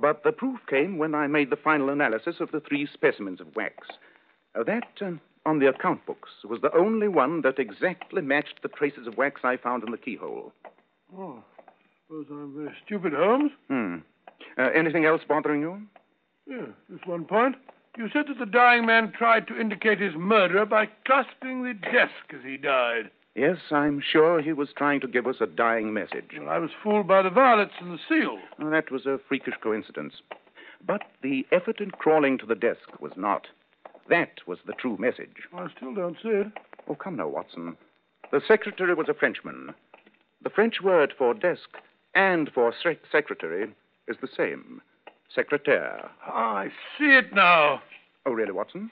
But 0.00 0.22
the 0.24 0.32
proof 0.32 0.60
came 0.68 0.96
when 0.96 1.14
I 1.14 1.26
made 1.26 1.50
the 1.50 1.56
final 1.56 1.90
analysis 1.90 2.36
of 2.40 2.50
the 2.50 2.60
three 2.60 2.88
specimens 2.92 3.40
of 3.40 3.54
wax. 3.54 3.88
Uh, 4.58 4.62
that, 4.64 4.88
uh, 5.02 5.12
on 5.44 5.58
the 5.58 5.68
account 5.68 6.06
books, 6.06 6.30
was 6.48 6.60
the 6.62 6.74
only 6.74 7.08
one 7.08 7.42
that 7.42 7.58
exactly 7.58 8.22
matched 8.22 8.62
the 8.62 8.68
traces 8.68 9.06
of 9.06 9.18
wax 9.18 9.42
I 9.44 9.58
found 9.58 9.82
in 9.84 9.90
the 9.90 9.98
keyhole. 9.98 10.52
Oh, 11.16 11.42
suppose 12.06 12.26
I'm 12.30 12.54
very 12.56 12.74
stupid, 12.86 13.12
Holmes. 13.12 13.50
Hmm. 13.68 13.96
Uh, 14.56 14.70
anything 14.74 15.04
else 15.04 15.22
bothering 15.28 15.60
you? 15.60 15.82
Yeah, 16.48 16.66
just 16.90 17.06
one 17.06 17.24
point. 17.24 17.56
You 17.96 18.08
said 18.12 18.24
that 18.28 18.38
the 18.38 18.50
dying 18.50 18.86
man 18.86 19.12
tried 19.12 19.46
to 19.48 19.60
indicate 19.60 20.00
his 20.00 20.14
murderer 20.16 20.66
by 20.66 20.88
clasping 21.06 21.62
the 21.62 21.74
desk 21.74 22.32
as 22.32 22.40
he 22.44 22.56
died. 22.56 23.10
Yes, 23.34 23.58
I'm 23.72 24.00
sure 24.00 24.40
he 24.40 24.52
was 24.52 24.68
trying 24.76 25.00
to 25.00 25.08
give 25.08 25.26
us 25.26 25.36
a 25.40 25.46
dying 25.46 25.92
message. 25.92 26.30
Well, 26.38 26.48
I 26.48 26.58
was 26.58 26.70
fooled 26.82 27.08
by 27.08 27.22
the 27.22 27.30
violets 27.30 27.74
and 27.80 27.92
the 27.92 27.98
seal. 28.08 28.38
Oh, 28.60 28.70
that 28.70 28.92
was 28.92 29.06
a 29.06 29.18
freakish 29.28 29.54
coincidence. 29.60 30.14
But 30.86 31.02
the 31.22 31.44
effort 31.50 31.80
in 31.80 31.90
crawling 31.90 32.38
to 32.38 32.46
the 32.46 32.54
desk 32.54 33.00
was 33.00 33.12
not. 33.16 33.48
That 34.08 34.46
was 34.46 34.58
the 34.66 34.74
true 34.74 34.96
message. 34.98 35.48
I 35.52 35.66
still 35.76 35.94
don't 35.94 36.16
see 36.22 36.28
it. 36.28 36.46
Oh, 36.88 36.94
come 36.94 37.16
now, 37.16 37.26
Watson. 37.28 37.76
The 38.30 38.40
secretary 38.46 38.94
was 38.94 39.08
a 39.08 39.14
Frenchman. 39.14 39.74
The 40.42 40.50
French 40.50 40.80
word 40.82 41.12
for 41.16 41.34
desk 41.34 41.70
and 42.14 42.50
for 42.52 42.72
sec- 42.82 42.98
secretary 43.10 43.74
is 44.06 44.16
the 44.20 44.28
same 44.36 44.80
secretaire. 45.34 46.10
Ah, 46.26 46.56
I 46.58 46.68
see 46.98 47.16
it 47.16 47.34
now. 47.34 47.82
Oh, 48.26 48.32
really, 48.32 48.52
Watson? 48.52 48.90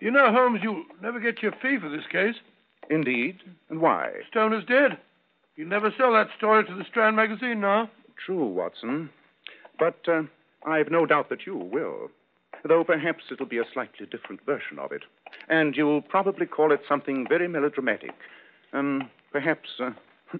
You 0.00 0.10
know, 0.10 0.30
Holmes, 0.30 0.60
you'll 0.62 0.84
never 1.00 1.20
get 1.20 1.42
your 1.42 1.52
fee 1.52 1.78
for 1.80 1.88
this 1.88 2.06
case. 2.10 2.34
Indeed. 2.90 3.38
And 3.68 3.80
why? 3.80 4.10
Stone 4.30 4.54
is 4.54 4.64
dead. 4.64 4.98
You'll 5.56 5.68
never 5.68 5.92
sell 5.96 6.12
that 6.12 6.28
story 6.36 6.64
to 6.64 6.74
the 6.74 6.84
Strand 6.84 7.16
magazine 7.16 7.60
now. 7.60 7.90
True, 8.24 8.46
Watson. 8.46 9.10
But 9.78 9.98
uh, 10.08 10.22
I've 10.66 10.90
no 10.90 11.06
doubt 11.06 11.28
that 11.30 11.46
you 11.46 11.56
will. 11.56 12.10
Though 12.64 12.84
perhaps 12.84 13.24
it'll 13.30 13.46
be 13.46 13.58
a 13.58 13.64
slightly 13.72 14.06
different 14.06 14.44
version 14.44 14.78
of 14.78 14.92
it. 14.92 15.02
And 15.48 15.76
you'll 15.76 16.02
probably 16.02 16.46
call 16.46 16.72
it 16.72 16.80
something 16.88 17.26
very 17.28 17.48
melodramatic. 17.48 18.14
Um, 18.72 19.10
perhaps 19.32 19.68
uh, 19.80 19.90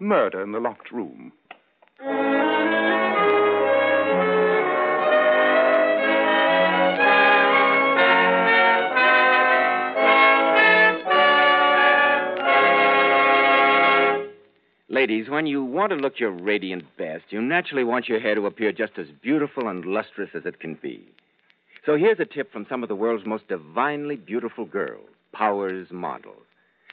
murder 0.00 0.42
in 0.42 0.52
the 0.52 0.60
locked 0.60 0.92
room. 0.92 1.32
Ladies, 14.98 15.28
when 15.28 15.46
you 15.46 15.62
want 15.62 15.90
to 15.90 15.96
look 15.96 16.18
your 16.18 16.32
radiant 16.32 16.82
best, 16.98 17.26
you 17.30 17.40
naturally 17.40 17.84
want 17.84 18.08
your 18.08 18.18
hair 18.18 18.34
to 18.34 18.46
appear 18.46 18.72
just 18.72 18.98
as 18.98 19.06
beautiful 19.22 19.68
and 19.68 19.84
lustrous 19.84 20.30
as 20.34 20.44
it 20.44 20.58
can 20.58 20.74
be. 20.74 21.06
So 21.86 21.96
here's 21.96 22.18
a 22.18 22.24
tip 22.24 22.50
from 22.52 22.66
some 22.68 22.82
of 22.82 22.88
the 22.88 22.96
world's 22.96 23.24
most 23.24 23.46
divinely 23.46 24.16
beautiful 24.16 24.64
girls, 24.64 25.08
Powers 25.32 25.86
models. 25.92 26.42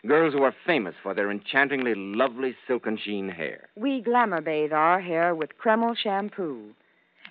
Girls 0.05 0.35
who 0.35 0.43
are 0.43 0.53
famous 0.67 0.93
for 1.01 1.15
their 1.15 1.31
enchantingly 1.31 1.95
lovely 1.95 2.55
silken 2.67 2.95
sheen 3.03 3.27
hair. 3.27 3.69
We 3.75 4.01
glamour 4.01 4.41
bathe 4.41 4.71
our 4.71 5.01
hair 5.01 5.33
with 5.33 5.57
Kreml 5.57 5.97
shampoo. 5.97 6.75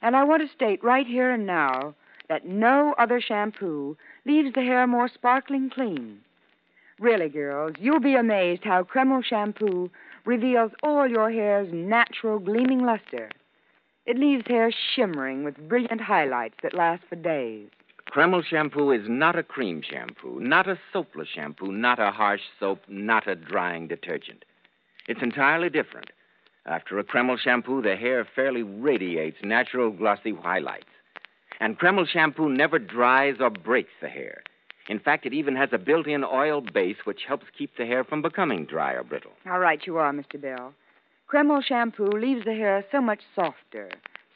And 0.02 0.16
I 0.16 0.24
want 0.24 0.42
to 0.42 0.52
state 0.56 0.82
right 0.82 1.06
here 1.06 1.30
and 1.30 1.46
now 1.46 1.94
that 2.28 2.48
no 2.48 2.96
other 2.98 3.20
shampoo 3.20 3.96
leaves 4.26 4.52
the 4.52 4.62
hair 4.62 4.88
more 4.88 5.06
sparkling 5.06 5.70
clean. 5.72 6.18
Really, 6.98 7.28
girls, 7.28 7.74
you'll 7.78 8.00
be 8.00 8.14
amazed 8.16 8.64
how 8.64 8.82
Kreml 8.82 9.24
shampoo 9.24 9.90
reveals 10.24 10.72
all 10.82 11.06
your 11.06 11.30
hair's 11.30 11.68
natural 11.72 12.38
gleaming 12.38 12.84
luster. 12.84 13.30
It 14.06 14.18
leaves 14.18 14.44
hair 14.46 14.72
shimmering 14.94 15.44
with 15.44 15.68
brilliant 15.68 16.00
highlights 16.00 16.56
that 16.62 16.74
last 16.74 17.02
for 17.08 17.16
days. 17.16 17.68
Kreml 18.10 18.44
shampoo 18.44 18.92
is 18.92 19.08
not 19.08 19.36
a 19.36 19.42
cream 19.42 19.82
shampoo, 19.82 20.38
not 20.38 20.68
a 20.68 20.78
soapless 20.92 21.28
shampoo, 21.34 21.72
not 21.72 21.98
a 21.98 22.10
harsh 22.10 22.42
soap, 22.60 22.80
not 22.86 23.26
a 23.26 23.34
drying 23.34 23.88
detergent. 23.88 24.44
It's 25.08 25.22
entirely 25.22 25.70
different. 25.70 26.10
After 26.66 26.98
a 26.98 27.04
Kreml 27.04 27.38
shampoo, 27.38 27.82
the 27.82 27.96
hair 27.96 28.26
fairly 28.36 28.62
radiates 28.62 29.38
natural 29.42 29.90
glossy 29.90 30.34
highlights. 30.34 30.84
And 31.60 31.78
Kreml 31.78 32.06
shampoo 32.06 32.48
never 32.48 32.78
dries 32.78 33.36
or 33.40 33.50
breaks 33.50 33.92
the 34.00 34.08
hair. 34.08 34.42
In 34.88 34.98
fact, 34.98 35.24
it 35.24 35.32
even 35.32 35.56
has 35.56 35.70
a 35.72 35.78
built 35.78 36.06
in 36.06 36.24
oil 36.24 36.60
base 36.60 36.96
which 37.04 37.24
helps 37.26 37.46
keep 37.56 37.76
the 37.76 37.86
hair 37.86 38.04
from 38.04 38.22
becoming 38.22 38.66
dry 38.66 38.92
or 38.92 39.02
brittle. 39.02 39.32
How 39.44 39.58
right 39.58 39.80
you 39.86 39.96
are, 39.96 40.12
Mr. 40.12 40.40
Bell. 40.40 40.74
Kreml 41.32 41.64
shampoo 41.64 42.06
leaves 42.06 42.44
the 42.44 42.54
hair 42.54 42.84
so 42.92 43.00
much 43.00 43.20
softer, 43.34 43.90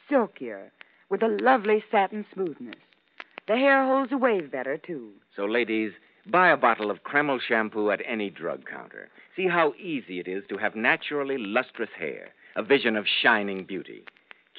silkier, 0.09 0.71
with 1.09 1.21
a 1.21 1.37
lovely 1.41 1.83
satin 1.91 2.25
smoothness. 2.33 2.75
The 3.47 3.57
hair 3.57 3.85
holds 3.85 4.11
a 4.11 4.17
wave 4.17 4.51
better, 4.51 4.77
too. 4.77 5.11
So, 5.35 5.45
ladies, 5.45 5.93
buy 6.25 6.49
a 6.49 6.57
bottle 6.57 6.89
of 6.91 7.03
Kreml 7.03 7.39
shampoo 7.39 7.91
at 7.91 8.01
any 8.05 8.29
drug 8.29 8.65
counter. 8.65 9.09
See 9.35 9.47
how 9.47 9.73
easy 9.79 10.19
it 10.19 10.27
is 10.27 10.43
to 10.49 10.57
have 10.57 10.75
naturally 10.75 11.37
lustrous 11.37 11.89
hair, 11.97 12.29
a 12.55 12.63
vision 12.63 12.95
of 12.95 13.05
shining 13.07 13.65
beauty. 13.65 14.03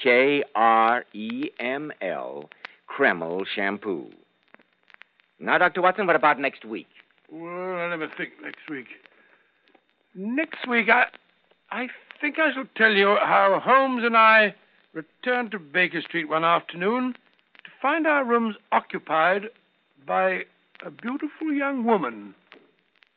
K 0.03 0.43
R 0.55 1.05
E 1.13 1.51
M 1.59 1.93
L, 2.01 2.49
Kreml 2.89 3.45
shampoo. 3.55 4.11
Now, 5.41 5.57
Dr. 5.57 5.81
Watson, 5.81 6.07
what 6.07 6.17
about 6.17 6.39
next 6.39 6.65
week? 6.67 6.87
Well, 7.33 7.77
I 7.77 7.89
never 7.89 8.09
think 8.17 8.33
next 8.43 8.69
week. 8.69 8.87
Next 10.15 10.69
week, 10.69 10.89
I, 10.91 11.07
I 11.71 11.89
think 12.21 12.39
I 12.39 12.53
shall 12.53 12.67
tell 12.77 12.93
you 12.93 13.17
how 13.21 13.59
Holmes 13.65 14.03
and 14.05 14.17
I 14.17 14.55
returned 14.93 15.53
to 15.53 15.59
Baker 15.59 16.03
Street 16.03 16.29
one 16.29 16.45
afternoon 16.45 17.15
to 17.65 17.71
find 17.81 18.07
our 18.07 18.25
rooms 18.25 18.57
occupied 18.71 19.45
by 20.07 20.43
a 20.85 20.91
beautiful 20.91 21.53
young 21.53 21.85
woman 21.85 22.35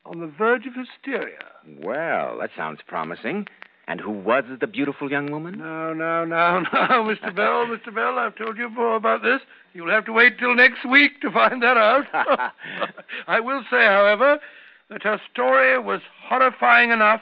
on 0.06 0.20
the 0.20 0.28
verge 0.28 0.66
of 0.66 0.74
hysteria. 0.76 1.40
Well, 1.82 2.38
that 2.40 2.52
sounds 2.56 2.80
promising. 2.88 3.48
And 3.88 4.00
who 4.00 4.12
was 4.12 4.46
the 4.60 4.68
beautiful 4.68 5.12
young 5.12 5.30
woman? 5.30 5.58
No, 5.58 5.94
no, 5.94 6.24
no, 6.24 6.60
no, 6.74 7.04
Mr. 7.04 7.36
Bell, 7.36 7.66
Mr. 7.66 7.94
Bell, 7.94 8.18
I've 8.18 8.36
told 8.36 8.58
you 8.58 8.70
before 8.70 8.96
about 8.96 9.24
this. 9.24 9.42
You'll 9.74 9.90
have 9.90 10.06
to 10.06 10.14
wait 10.14 10.40
till 10.40 10.56
next 10.56 10.86
week 10.90 11.20
to 11.22 11.32
find 11.32 11.62
that 11.62 11.78
out. 11.78 12.06
I 13.28 13.40
will 13.40 13.64
say, 13.70 13.86
however, 13.86 14.40
that 14.90 15.04
her 15.04 15.20
story 15.32 15.78
was 15.80 16.02
horrifying 16.28 16.92
enough 16.92 17.22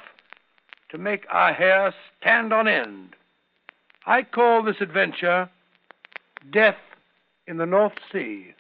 to 0.92 0.98
make 0.98 1.26
our 1.32 1.54
hair 1.54 1.94
stand 2.20 2.54
on 2.54 2.68
end. 2.68 3.16
I 4.06 4.24
call 4.24 4.64
this 4.64 4.76
adventure 4.82 5.50
Death 6.52 6.78
in 7.48 7.58
the 7.58 7.66
North 7.66 7.94
Sea. 8.12 8.54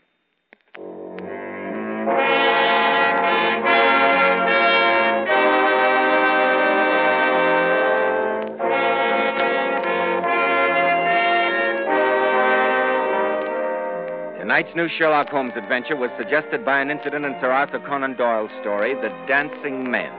Tonight's 14.52 14.76
new 14.76 14.90
Sherlock 14.98 15.30
Holmes 15.30 15.54
adventure 15.56 15.96
was 15.96 16.10
suggested 16.18 16.66
by 16.66 16.82
an 16.82 16.92
incident 16.92 17.24
in 17.24 17.32
Sir 17.40 17.54
Arthur 17.54 17.80
Conan 17.80 18.18
Doyle's 18.18 18.52
story, 18.60 18.94
The 18.96 19.08
Dancing 19.26 19.90
Men. 19.90 20.12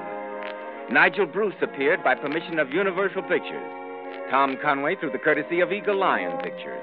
Nigel 0.90 1.26
Bruce 1.26 1.60
appeared 1.60 2.02
by 2.02 2.14
permission 2.14 2.58
of 2.58 2.70
Universal 2.70 3.24
Pictures. 3.24 3.70
Tom 4.30 4.56
Conway 4.62 4.96
through 4.96 5.12
the 5.12 5.18
courtesy 5.18 5.60
of 5.60 5.70
Eagle 5.70 5.98
Lion 5.98 6.40
Pictures. 6.42 6.80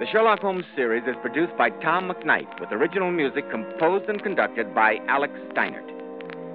The 0.00 0.06
Sherlock 0.12 0.40
Holmes 0.40 0.66
series 0.76 1.04
is 1.08 1.16
produced 1.22 1.56
by 1.56 1.70
Tom 1.80 2.12
McKnight 2.12 2.60
with 2.60 2.70
original 2.72 3.10
music 3.10 3.50
composed 3.50 4.10
and 4.10 4.22
conducted 4.22 4.74
by 4.74 4.98
Alex 5.08 5.32
Steinert. 5.52 5.88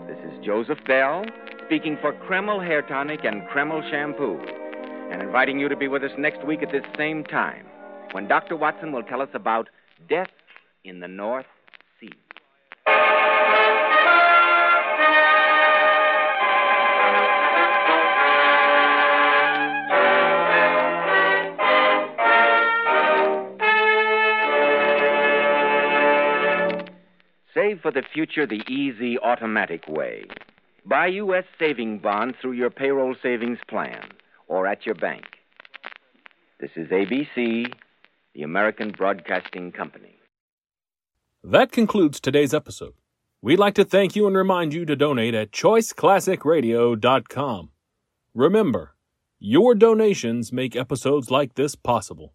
This 0.05 0.19
is 0.31 0.45
Joseph 0.45 0.85
Bell 0.85 1.25
speaking 1.65 1.97
for 1.99 2.13
Kreml 2.13 2.63
Hair 2.63 2.83
Tonic 2.83 3.21
and 3.23 3.41
Kreml 3.49 3.81
Shampoo 3.89 4.37
and 5.11 5.23
inviting 5.23 5.59
you 5.59 5.67
to 5.67 5.75
be 5.75 5.87
with 5.87 6.03
us 6.03 6.11
next 6.19 6.45
week 6.45 6.61
at 6.61 6.71
this 6.71 6.85
same 6.95 7.23
time 7.23 7.65
when 8.11 8.27
Dr. 8.27 8.55
Watson 8.55 8.91
will 8.91 9.01
tell 9.01 9.23
us 9.23 9.29
about 9.33 9.67
Death 10.07 10.27
in 10.83 10.99
the 10.99 11.07
North 11.07 11.45
Sea. 11.99 12.09
Save 27.53 27.81
for 27.81 27.91
the 27.91 28.03
future 28.13 28.47
the 28.47 28.63
easy, 28.67 29.19
automatic 29.19 29.87
way. 29.87 30.25
Buy 30.85 31.07
U.S. 31.07 31.43
saving 31.59 31.99
bonds 31.99 32.35
through 32.41 32.53
your 32.53 32.69
payroll 32.69 33.15
savings 33.21 33.59
plan 33.67 34.09
or 34.47 34.65
at 34.65 34.85
your 34.85 34.95
bank. 34.95 35.25
This 36.59 36.71
is 36.75 36.89
ABC, 36.89 37.73
the 38.33 38.43
American 38.43 38.91
Broadcasting 38.91 39.71
Company. 39.71 40.19
That 41.43 41.71
concludes 41.71 42.19
today's 42.19 42.53
episode. 42.53 42.93
We'd 43.41 43.57
like 43.59 43.73
to 43.75 43.83
thank 43.83 44.15
you 44.15 44.27
and 44.27 44.37
remind 44.37 44.73
you 44.73 44.85
to 44.85 44.95
donate 44.95 45.33
at 45.33 45.51
choiceclassicradio.com. 45.51 47.69
Remember, 48.33 48.95
your 49.39 49.75
donations 49.75 50.53
make 50.53 50.75
episodes 50.75 51.31
like 51.31 51.55
this 51.55 51.75
possible. 51.75 52.33